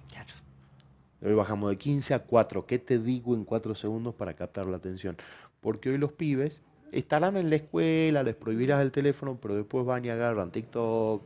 [1.21, 2.67] Hoy bajamos de 15 a 4.
[2.67, 5.17] ¿Qué te digo en 4 segundos para captar la atención?
[5.61, 6.61] Porque hoy los pibes
[6.93, 11.23] estarán en la escuela, les prohibirás el teléfono, pero después van y agarran TikTok,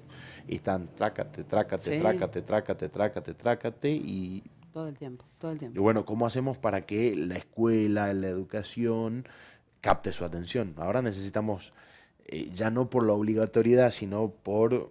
[0.49, 4.45] y están trácate, trácate, trácate, trácate, trácate, trácate y...
[4.73, 5.79] Todo el tiempo, todo el tiempo.
[5.79, 9.27] Y bueno, ¿cómo hacemos para que la escuela, la educación
[9.83, 10.74] capte su atención?
[10.78, 11.74] Ahora necesitamos,
[12.24, 14.91] eh, ya no por la obligatoriedad, sino por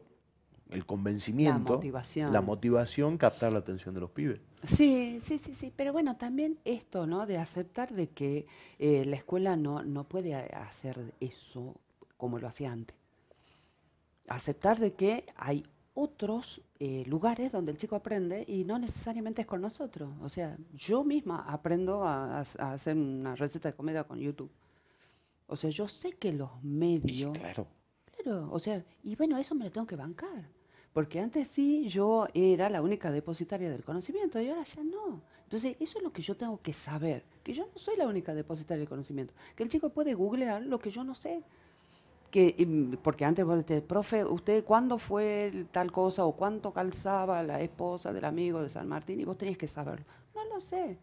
[0.70, 2.32] el convencimiento, la motivación.
[2.32, 4.40] la motivación, captar la atención de los pibes.
[4.64, 7.26] Sí, sí, sí, sí, pero bueno, también esto, ¿no?
[7.26, 8.46] De aceptar de que
[8.78, 11.76] eh, la escuela no, no puede hacer eso
[12.18, 13.02] como lo hacía antes
[14.32, 19.48] aceptar de que hay otros eh, lugares donde el chico aprende y no necesariamente es
[19.48, 20.10] con nosotros.
[20.22, 24.50] O sea, yo misma aprendo a, hacer una receta de comida con YouTube.
[25.52, 27.38] O sea, yo sé que los medios...
[27.38, 27.68] claro.
[28.24, 30.48] Claro, o sea, y bueno, eso me lo tengo que bancar.
[30.94, 35.22] Porque antes sí yo era la única depositaria del conocimiento y ahora ya no.
[35.44, 38.34] Entonces, eso es lo que yo tengo que saber, que yo no soy la única
[38.34, 41.44] depositaria del conocimiento, que el chico puede googlear lo que yo no sé
[42.32, 47.60] que porque antes vos decías, profe, ¿usted cuándo fue tal cosa o cuánto calzaba la
[47.62, 49.20] esposa del amigo de San Martín?
[49.20, 50.06] Y vos tenías que saberlo.
[50.34, 50.98] No lo sé.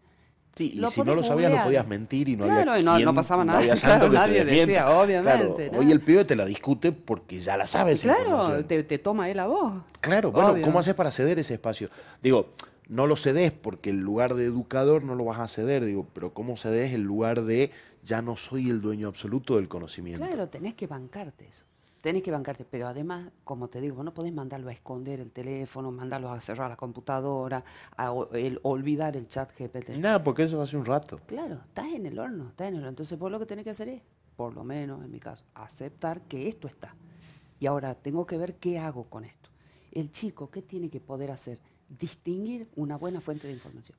[0.57, 3.13] Sí, y si no lo sabías no podías mentir y no claro, había y no,
[3.13, 3.61] no pasaba nada.
[3.81, 5.71] claro, nadie decía, obviamente.
[5.77, 8.03] Hoy el pibe te la discute porque ya la sabes.
[8.03, 9.75] Claro, te, te, toma él a vos.
[10.01, 11.91] Claro, bueno, ¿cómo haces para ceder ese espacio?
[12.23, 12.55] Digo,
[12.89, 16.33] no lo cedes porque el lugar de educador no lo vas a ceder, digo, pero
[16.33, 17.71] ¿cómo cedes el lugar de
[18.05, 20.27] ya no soy el dueño absoluto del conocimiento?
[20.27, 21.65] Claro, tenés que bancarte eso.
[22.09, 25.93] Tenés que bancarte, pero además, como te digo, no podés mandarlo a esconder el teléfono,
[25.93, 27.63] mandarlo a cerrar la computadora,
[27.99, 29.91] a olvidar el chat GPT.
[29.99, 31.19] Nada, porque eso hace un rato.
[31.27, 32.89] Claro, estás en el horno, estás en el horno.
[32.89, 34.01] Entonces, vos lo que tenés que hacer es,
[34.37, 36.95] por lo menos en mi caso, aceptar que esto está.
[37.61, 39.51] Y ahora tengo que ver qué hago con esto.
[39.93, 41.61] El chico, ¿qué tiene que poder hacer?
[41.89, 43.99] distinguir una buena fuente de información.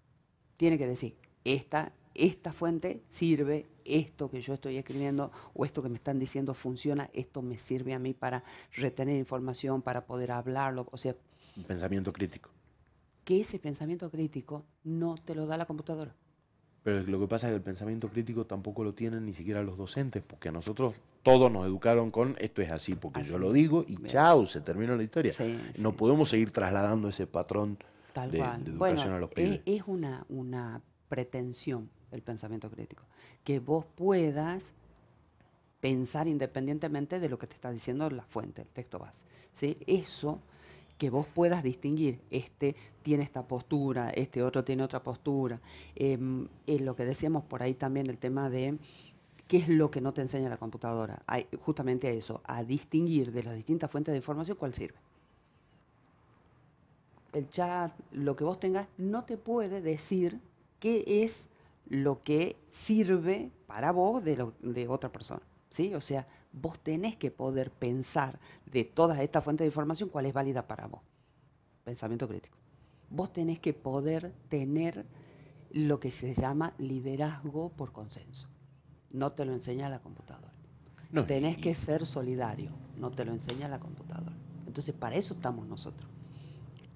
[0.58, 5.90] Tiene que decir, esta, esta fuente sirve, esto que yo estoy escribiendo o esto que
[5.90, 8.44] me están diciendo funciona, esto me sirve a mí para
[8.74, 10.88] retener información, para poder hablarlo.
[10.92, 11.16] O sea,
[11.56, 12.50] un pensamiento crítico.
[13.24, 16.16] Que ese pensamiento crítico no te lo da la computadora.
[16.84, 19.78] Pero lo que pasa es que el pensamiento crítico tampoco lo tienen ni siquiera los
[19.78, 23.84] docentes, porque a nosotros todos nos educaron con esto es así, porque yo lo digo
[23.86, 25.34] y chao, se terminó la historia.
[25.78, 27.78] no podemos seguir trasladando ese patrón
[28.32, 29.62] de, educación a los pibes.
[29.66, 33.04] Es, es una, una pretensión el pensamiento crítico,
[33.44, 34.72] que vos puedas
[35.80, 39.24] pensar independientemente de lo que te está diciendo la fuente, el texto base.
[39.54, 39.78] ¿sí?
[39.88, 40.40] Eso
[40.98, 45.60] que vos puedas distinguir, este tiene esta postura, este otro tiene otra postura.
[45.96, 46.18] Eh,
[46.68, 48.78] lo que decíamos por ahí también, el tema de
[49.48, 51.24] qué es lo que no te enseña la computadora.
[51.62, 54.98] Justamente a eso, a distinguir de las distintas fuentes de información cuál sirve.
[57.32, 60.40] El chat, lo que vos tengas, no te puede decir
[60.80, 61.46] qué es
[61.90, 65.42] lo que sirve para vos de, de otra persona.
[65.70, 65.94] ¿sí?
[65.94, 70.34] O sea, vos tenés que poder pensar de todas estas fuentes de información cuál es
[70.34, 71.02] válida para vos.
[71.84, 72.58] Pensamiento crítico.
[73.10, 75.06] Vos tenés que poder tener
[75.72, 78.48] lo que se llama liderazgo por consenso.
[79.12, 80.54] No te lo enseña la computadora.
[81.12, 84.36] No, tenés que ser solidario, no te lo enseña la computadora.
[84.68, 86.08] Entonces, para eso estamos nosotros.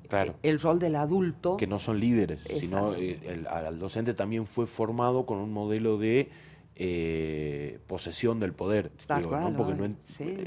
[0.07, 0.35] Claro.
[0.43, 1.57] El, rol del adulto.
[1.57, 5.97] Que no son líderes, sino eh, el, el docente también fue formado con un modelo
[5.97, 6.29] de
[6.75, 8.91] eh, posesión del poder.
[9.55, 9.95] Porque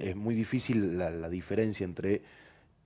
[0.02, 2.22] es muy difícil la, diferencia entre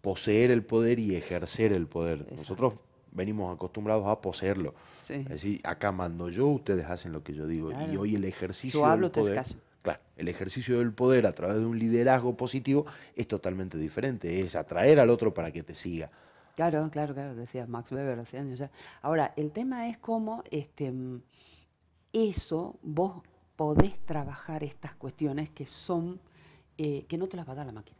[0.02, 2.26] poseer el poder y ejercer el poder.
[2.36, 2.74] Nosotros
[3.12, 4.74] venimos acostumbrados a poseerlo.
[5.08, 7.72] Es decir, acá mando yo, ustedes hacen lo que yo digo.
[7.90, 9.42] Y hoy el ejercicio del poder,
[9.82, 12.84] claro, el ejercicio del poder a través de un liderazgo positivo
[13.16, 14.40] es totalmente diferente.
[14.40, 16.10] Es atraer al otro para que te siga.
[16.60, 18.62] Claro, claro, claro, decía Max Weber hace años
[19.00, 20.92] Ahora, el tema es cómo este,
[22.12, 23.22] eso vos
[23.56, 26.20] podés trabajar estas cuestiones que son,
[26.76, 27.98] eh, que no te las va a dar la máquina.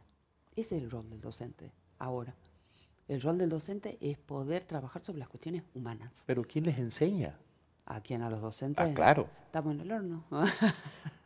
[0.55, 2.35] Ese es el rol del docente ahora.
[3.07, 6.21] El rol del docente es poder trabajar sobre las cuestiones humanas.
[6.27, 7.39] Pero ¿quién les enseña?
[7.87, 8.21] ¿A quién?
[8.21, 8.87] ¿A los docentes?
[8.87, 9.27] Ah, claro.
[9.47, 10.23] Estamos en el horno.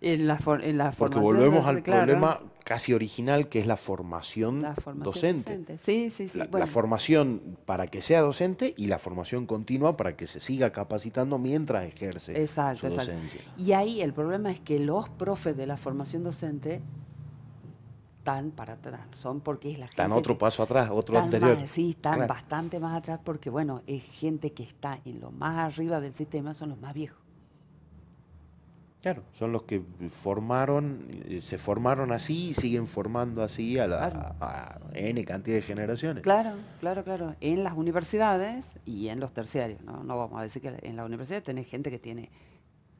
[0.00, 4.74] en la, en la Porque volvemos al problema casi original, que es la formación, La
[4.74, 5.78] formación docente.
[5.82, 6.38] Sí, sí, sí.
[6.38, 11.38] La, formación para que sea docente y la formación continua para que se siga capacitando
[11.38, 13.12] mientras ejerce Exacto, su exacto.
[13.12, 13.40] docencia.
[13.58, 16.80] Y ahí el problema es que los profes de la formación docente
[18.18, 20.00] están para atrás, son porque es la gente...
[20.02, 21.58] Están otro paso atrás, otro están anterior.
[21.58, 22.28] más- sí, están Claro.
[22.32, 26.54] bastante más atrás porque, bueno, es gente que está en lo más arriba del sistema,
[26.54, 27.18] son los más viejos.
[29.02, 34.10] Claro, son los que formaron, eh, se formaron así y siguen formando así a, la,
[34.10, 34.36] Claro.
[34.40, 36.22] a N cantidad de generaciones.
[36.22, 37.34] Claro, claro, claro.
[37.40, 40.04] En las universidades y en los terciarios, ¿no?
[40.04, 42.30] No vamos a decir que en la universidad tenés gente que tiene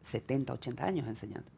[0.02, 1.48] 70, 80 años enseñando.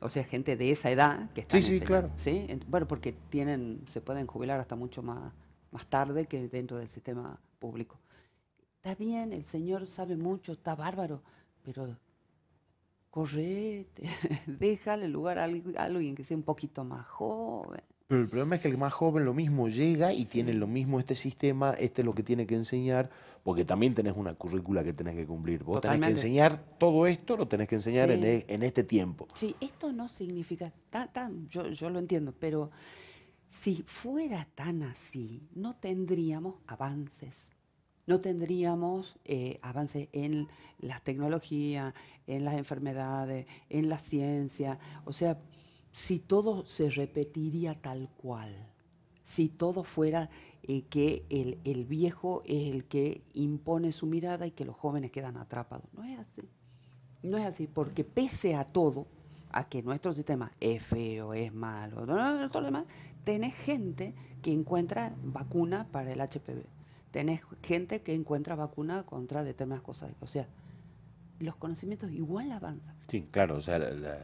[0.00, 2.10] O sea, gente de esa edad que está Sí, sí, claro.
[2.18, 2.44] ¿sí?
[2.48, 5.32] En- Bueno, porque tienen, se pueden jubilar hasta mucho más,
[5.72, 7.98] más tarde que dentro del sistema público.
[8.76, 11.22] Está bien, el señor sabe mucho, está bárbaro,
[11.62, 11.96] pero
[13.10, 14.02] correte,
[14.46, 17.82] déjale lugar a alguien, que sea un poquito más joven.
[18.06, 20.30] Pero el problema es que el más joven lo mismo llega y Sí.
[20.32, 23.08] tiene lo mismo este sistema, este es lo que tiene que enseñar,
[23.44, 25.62] porque también tenés una currícula que tenés que cumplir.
[25.62, 29.28] Vos tenés que enseñar todo esto, lo tenés que enseñar en, e- en este tiempo.
[29.34, 32.70] Sí, esto no significa, ta- ta- yo, yo lo entiendo, pero
[33.48, 37.48] si fuera tan así, no tendríamos avances.
[38.06, 40.48] No tendríamos eh, avances en
[40.78, 41.94] las tecnologías,
[42.26, 44.78] en las enfermedades, en la ciencia.
[45.04, 45.38] O sea,
[45.92, 48.54] si todo se repetiría tal cual,
[49.24, 50.30] si todo fuera
[50.62, 55.10] eh, que el, el viejo es el que impone su mirada y que los jóvenes
[55.10, 55.86] quedan atrapados.
[55.92, 56.42] No es así.
[57.22, 59.06] No es así, porque pese a todo,
[59.50, 62.86] a que nuestro sistema es feo, es malo, no, no, no, todo lo demás,
[63.24, 66.79] tenés gente que encuentra vacuna para el HPV.
[67.10, 70.12] Tenés gente que encuentra vacuna contra determinadas cosas.
[70.20, 70.46] O sea,
[71.40, 72.94] los conocimientos igual avanzan.
[73.08, 74.18] Sí, claro, o sea, la- la-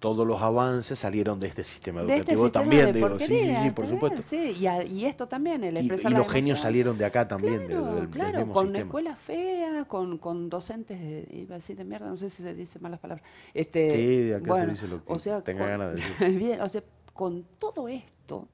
[0.00, 3.26] todos los avances salieron de este sistema De este educativo sistema también, de digo, sí,
[3.26, 4.22] sí, sí, por supuesto.
[4.22, 7.60] sí, y, a- y esto también, el expresar y los genios salieron de acá también,
[7.60, 8.84] de- Claro, del, del claro, mismo con sistema.
[8.86, 12.54] escuelas feas, con, con docentes, de- iba a decir de mierda, no sé si se
[12.54, 13.24] dice malas palabras.
[13.52, 15.96] Este, Sí, de acá se bueno, dice lo que o sea, tenga con- ganas de
[16.00, 16.38] decir.
[16.42, 16.82] Bien, o sea,
[17.12, 18.48] con todo esto,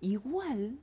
[0.00, 0.78] igual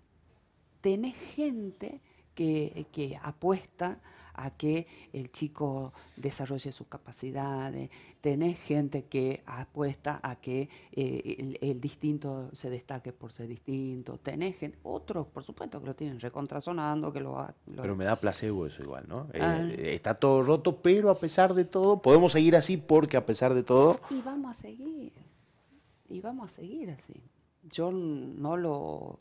[0.81, 2.01] tenés gente
[2.39, 3.99] que, que apuesta
[4.33, 7.89] a que el chico desarrolle sus capacidades,
[8.21, 14.17] tenés gente que apuesta a que eh, el, el distinto se destaque por ser distinto,
[14.17, 17.33] tenés gente, otros, por supuesto, que lo tienen recontrazonando, que lo...
[17.67, 19.27] lo- Pero me da placebo eso igual, ¿no?
[19.33, 19.61] Eh, Ah.
[19.77, 23.63] está todo roto, pero a pesar de todo, podemos seguir así porque a pesar de
[23.63, 25.11] todo, Y vamos a seguir,
[26.07, 27.21] y vamos a seguir así.
[27.69, 29.19] Yo no lo...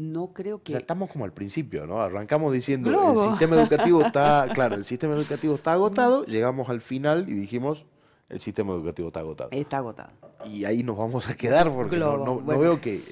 [0.00, 0.72] No creo o que...
[0.72, 2.00] sea, estamos como al principio, ¿no?
[2.00, 3.22] Arrancamos diciendo, Globo.
[3.24, 7.84] el sistema educativo está, claro, el sistema educativo está agotado, llegamos al final y dijimos,
[8.28, 9.50] el sistema educativo está agotado.
[9.52, 10.10] Está agotado.
[10.46, 13.02] Y ahí nos vamos a quedar porque no, no- veo que,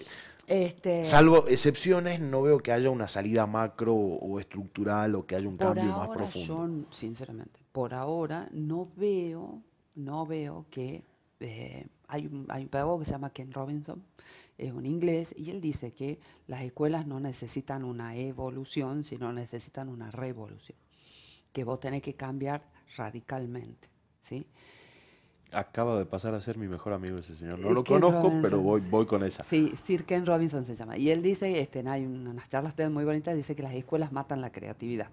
[0.46, 5.34] Este, salvo excepciones, no veo que haya una salida macro o, o estructural o que
[5.34, 6.66] haya un por cambio más profundo.
[6.84, 9.60] yo, sinceramente, por ahora no veo,
[9.94, 11.02] no veo que
[11.40, 14.02] eh, hay, un, hay un pedagogo que se llama Ken Robinson,
[14.58, 19.88] es un inglés, y él dice que las escuelas no necesitan una evolución, sino necesitan
[19.88, 20.76] una revolución,
[21.52, 22.62] que vos tenés que cambiar
[22.96, 23.88] radicalmente,
[24.24, 24.46] ¿sí?
[25.50, 27.58] Acaba de pasar a ser mi mejor amigo ese señor.
[27.58, 28.42] No Eh, lo Ken conozco, Robinson.
[28.42, 29.44] pero voy, voy con esa.
[29.44, 30.98] Sí, Sir Ken Robinson se llama.
[30.98, 34.50] Y él dice, este, hay unas charlas muy bonitas, dice que las escuelas matan la
[34.52, 35.08] creatividad.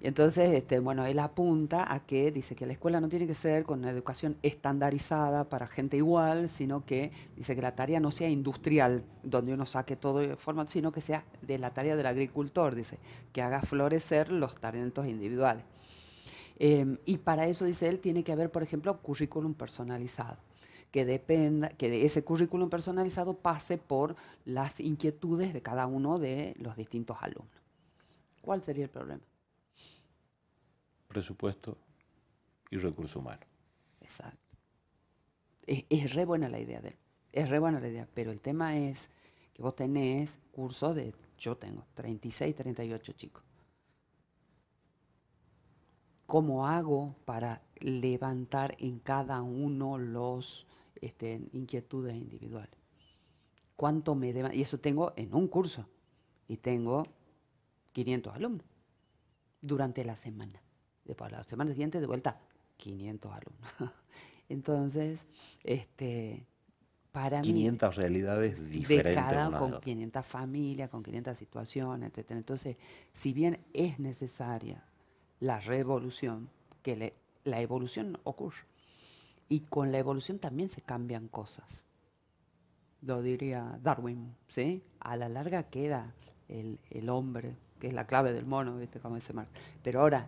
[0.00, 3.64] Entonces, este, bueno, él apunta a que dice que la escuela no tiene que ser
[3.64, 8.28] con una educación estandarizada para gente igual, sino que dice que la tarea no sea
[8.28, 12.76] industrial, donde uno saque todo de forma, sino que sea de la tarea del agricultor,
[12.76, 12.98] dice,
[13.32, 15.64] que haga florecer los talentos individuales.
[16.60, 20.38] Eh, y para eso, dice él, tiene que haber, por ejemplo, currículum personalizado
[20.92, 26.76] que dependa, que ese currículum personalizado pase por las inquietudes de cada uno de los
[26.76, 27.52] distintos alumnos.
[28.40, 29.20] ¿Cuál sería el problema?
[31.08, 31.76] Presupuesto
[32.70, 33.44] y recurso humano.
[34.00, 34.56] Exacto.
[35.66, 36.96] Es, es re buena la idea de él.
[37.32, 39.08] Es re buena la idea, pero el tema es
[39.54, 43.42] que vos tenés cursos de, yo tengo 36, 38 chicos.
[46.26, 50.66] ¿Cómo hago para levantar en cada uno los
[51.00, 52.78] este, inquietudes individuales?
[53.76, 54.54] ¿Cuánto me deba?
[54.54, 55.88] Y eso tengo en un curso.
[56.48, 57.06] Y tengo
[57.92, 58.66] 500 alumnos
[59.60, 60.60] durante la semana.
[61.08, 62.38] Después, la semana siguiente, de vuelta,
[62.76, 63.72] 500 alumnos.
[64.48, 65.26] Entonces,
[65.64, 66.46] este,
[67.12, 67.46] para mí...
[67.48, 69.14] 500 realidades De diferentes.
[69.14, 69.80] cada, una de con otra.
[69.84, 72.30] 500 familias, con 500 situaciones, etc.
[72.32, 72.76] Entonces,
[73.12, 74.84] si bien es necesaria
[75.40, 76.48] la revolución,
[76.82, 78.58] que le- la evolución ocurre,
[79.48, 81.84] y con la evolución también se cambian cosas.
[83.02, 84.82] lo diría Darwin, ¿sí?
[85.00, 86.12] A la larga queda
[86.48, 88.98] el, el hombre, que es la clave del mono, ¿viste?
[88.98, 89.50] Como dice Marx.
[89.84, 90.26] Pero ahora,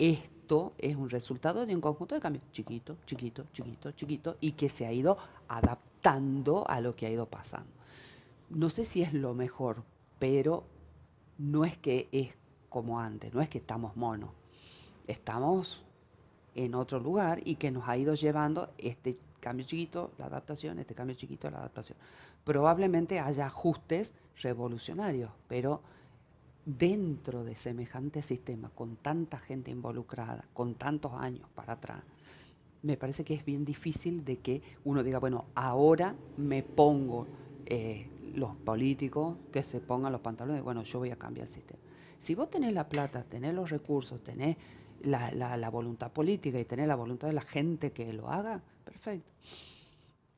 [0.00, 4.70] esto es un resultado de un conjunto de cambios, chiquito, chiquito, chiquito, chiquito, y que
[4.70, 7.70] se ha ido adaptando a lo que ha ido pasando.
[8.48, 9.84] No sé si es lo mejor,
[10.18, 10.64] pero
[11.38, 12.30] no es que es
[12.70, 14.30] como antes, no es que estamos monos,
[15.06, 15.82] estamos
[16.54, 20.94] en otro lugar y que nos ha ido llevando este cambio chiquito, la adaptación, este
[20.94, 21.98] cambio chiquito, la adaptación.
[22.44, 25.82] Probablemente haya ajustes revolucionarios, pero
[26.64, 32.02] dentro de semejante sistema, con tanta gente involucrada, con tantos años para atrás,
[32.82, 37.26] me parece que es bien difícil de que uno diga, bueno, ahora me pongo
[37.66, 41.80] eh, los políticos que se pongan los pantalones, bueno, yo voy a cambiar el sistema.
[42.18, 44.56] Si vos tenés la plata, tenés los recursos, tenés
[45.02, 49.30] la, voluntad política y tener la voluntad de la gente que lo haga, perfecto.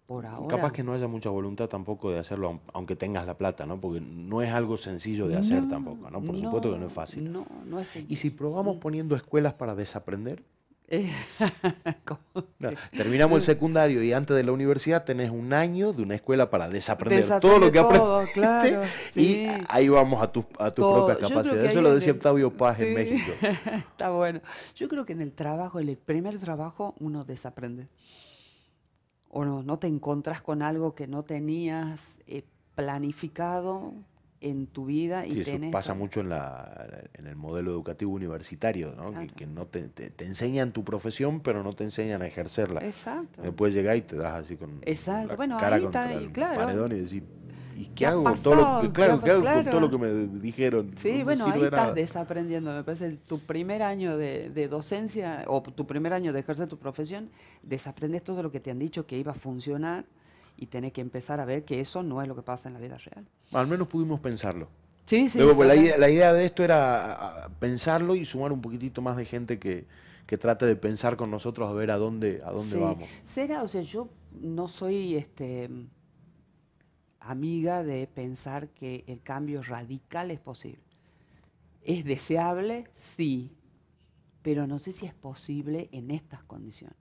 [0.07, 0.49] Por ahora.
[0.49, 3.81] Capaz que no haya mucha voluntad tampoco de hacerlo, aunque tengas la plata, ¿no?
[3.81, 6.21] Porque no es algo sencillo de hacer tampoco, ¿no?
[6.21, 7.33] Por supuesto que no es fácil.
[7.33, 8.81] No, no es ¿Y si probamos mm.
[8.81, 10.43] poniendo escuelas para desaprender?
[12.91, 16.69] terminamos el secundario y antes de la universidad tenés un año de una escuela para
[16.69, 18.79] desaprender todo lo que aprendiste
[19.21, 21.65] y ahí vamos a tu, a tu propia capacidad.
[21.65, 23.33] Eso lo decía Octavio Paz en México.
[23.91, 24.43] Está bueno.
[24.77, 27.89] Yo creo que en el trabajo, en el primer trabajo, uno desaprende.
[29.35, 33.95] O no, no te encontras con algo que no tenías eh, planificado
[34.43, 38.93] en tu vida y sí, eso pasa mucho en, la, en el modelo educativo universitario,
[38.95, 39.12] ¿no?
[39.37, 42.80] Que, no te, te, enseñan tu profesión, pero no te enseñan a ejercerla.
[42.85, 43.41] Exacto.
[43.41, 45.28] Después llegar y te das así con Exacto.
[45.28, 46.61] la bueno, cara ahí está, el claro.
[46.61, 47.24] paredón y decir,
[47.83, 50.95] ¿y qué, hago todo lo que, claro, ¿qué hago con todo lo que me dijeron?
[50.99, 52.72] Sí, bueno, ahí estás desaprendiendo.
[52.72, 56.78] Me parece tu primer año de, de, docencia o tu primer año de ejercer tu
[56.78, 57.30] profesión,
[57.62, 60.05] desaprendes todo lo que te han dicho que iba a funcionar
[60.57, 62.80] y tenés que empezar a ver que eso no es lo que pasa en la
[62.80, 63.26] vida real.
[63.53, 64.68] Al menos pudimos pensarlo.
[65.07, 65.39] Sí, sí.
[65.39, 69.16] Luego, pues, la, idea, la, idea, de esto era pensarlo y sumar un poquitito más
[69.16, 69.87] de gente que,
[70.26, 73.09] que trate de pensar con nosotros a ver a dónde, a dónde vamos.
[73.24, 74.09] Será, o sea, yo
[74.41, 75.68] no soy este
[77.25, 80.83] amiga de pensar que el cambio radical es posible.
[81.83, 82.85] ¿Es deseable?
[82.93, 83.53] Sí,
[84.43, 86.97] pero no sé si es posible en estas condiciones.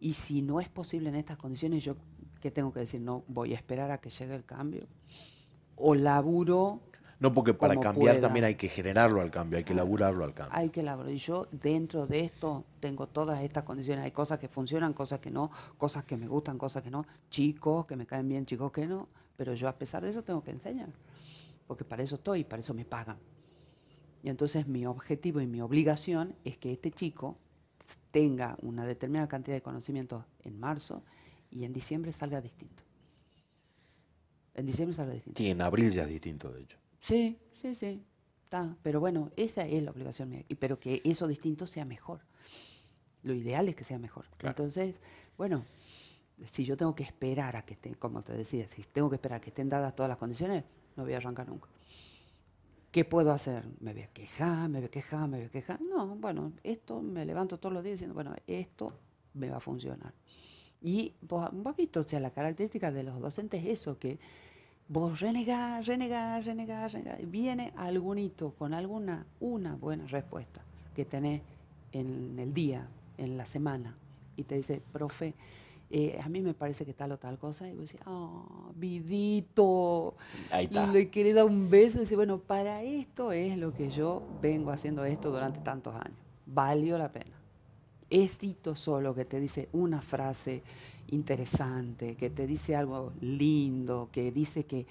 [0.00, 1.96] Y si no es posible en estas condiciones, yo
[2.40, 3.00] ¿qué tengo que decir?
[3.00, 4.86] No, voy a esperar a que llegue el cambio.
[5.76, 6.80] O laburo.
[7.20, 10.56] No, porque para cambiar también hay que generarlo al cambio, hay que laburarlo al cambio.
[10.56, 11.10] Hay que laburar.
[11.10, 14.04] Y yo dentro de esto tengo todas estas condiciones.
[14.04, 17.04] Hay cosas que funcionan, cosas que no, cosas que me gustan, cosas que no.
[17.28, 19.08] Chicos que me caen bien, chicos que no.
[19.38, 20.88] Pero yo a pesar de eso tengo que enseñar.
[21.68, 23.18] Porque para eso estoy, para eso me pagan.
[24.24, 27.38] Y entonces mi objetivo y mi obligación es que este chico
[28.10, 31.04] tenga una determinada cantidad de conocimientos en marzo
[31.52, 32.82] y en diciembre salga distinto.
[34.54, 35.40] En diciembre salga distinto.
[35.40, 36.78] Y en abril ya es distinto, de hecho.
[37.00, 38.02] Sí, sí, sí.
[38.42, 38.76] Está.
[38.82, 40.42] Pero bueno, esa es la obligación mía.
[40.48, 42.22] Y, pero que eso distinto sea mejor.
[43.22, 44.26] Lo ideal es que sea mejor.
[44.42, 44.96] Entonces,
[45.36, 45.64] bueno,
[46.46, 49.38] si yo tengo que esperar a que estén, como te decía, si tengo que esperar
[49.38, 50.64] a que estén dadas todas las condiciones,
[50.96, 51.68] no voy a arrancar nunca.
[52.90, 53.64] ¿Qué puedo hacer?
[53.80, 54.68] ¿Me voy a quejar?
[54.68, 55.28] ¿Me voy a quejar?
[55.28, 55.80] ¿Me voy a quejar?
[55.82, 58.92] No, bueno, esto me levanto todos los días diciendo, bueno, esto
[59.34, 60.12] me va a funcionar.
[60.80, 64.18] Y vos, vos has visto, o sea, la característica de los docentes es eso, que
[64.88, 70.62] vos renegás, renegás, renegás, renegás, viene algunito con alguna, una buena respuesta
[70.94, 71.42] que tenés
[71.92, 73.96] en el día, en la semana,
[74.36, 75.34] y te dice, profe,
[75.90, 80.14] eh, a mí me parece que tal o tal cosa, y vos decís, oh, vidito,
[80.50, 80.86] Ahí está.
[80.86, 84.70] le quiere dar un beso y dice, bueno, para esto es lo que yo vengo
[84.70, 87.38] haciendo esto durante tantos años, valió la pena
[88.10, 90.62] éxito solo que te dice una frase
[91.08, 94.86] interesante, que te dice algo lindo, que dice que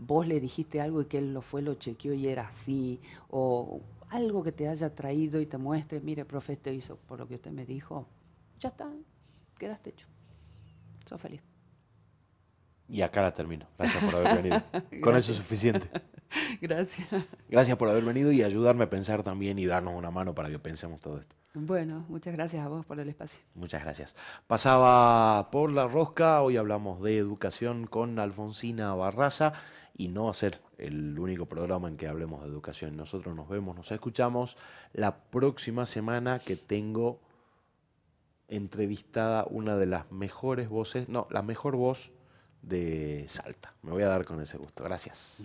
[0.00, 3.80] vos le dijiste algo y que él lo fue, lo chequeó y era así, o
[4.10, 7.34] algo que te haya traído y te muestre, mire, profe, esto hizo por lo que
[7.34, 8.06] usted me dijo,
[8.58, 8.90] ya está,
[9.58, 10.06] quedaste hecho.
[11.08, 11.42] Sos feliz.
[12.88, 13.66] Y acá la termino.
[13.78, 14.62] Gracias por haber venido.
[15.02, 15.88] Con eso es suficiente.
[16.60, 17.08] Gracias.
[17.48, 20.58] Gracias por haber venido y ayudarme a pensar también y darnos una mano para que
[20.58, 21.34] pensemos todo esto.
[21.54, 23.40] Bueno, muchas gracias a vos por el espacio.
[23.54, 24.14] Muchas gracias.
[24.46, 29.54] Pasaba por la rosca, hoy hablamos de educación con Alfonsina Barraza
[29.96, 32.96] y no va a ser el único programa en que hablemos de educación.
[32.96, 34.58] Nosotros nos vemos, nos escuchamos
[34.92, 37.20] la próxima semana que tengo
[38.48, 42.10] entrevistada una de las mejores voces, no, la mejor voz
[42.62, 43.74] de Salta.
[43.82, 44.84] Me voy a dar con ese gusto.
[44.84, 45.44] Gracias.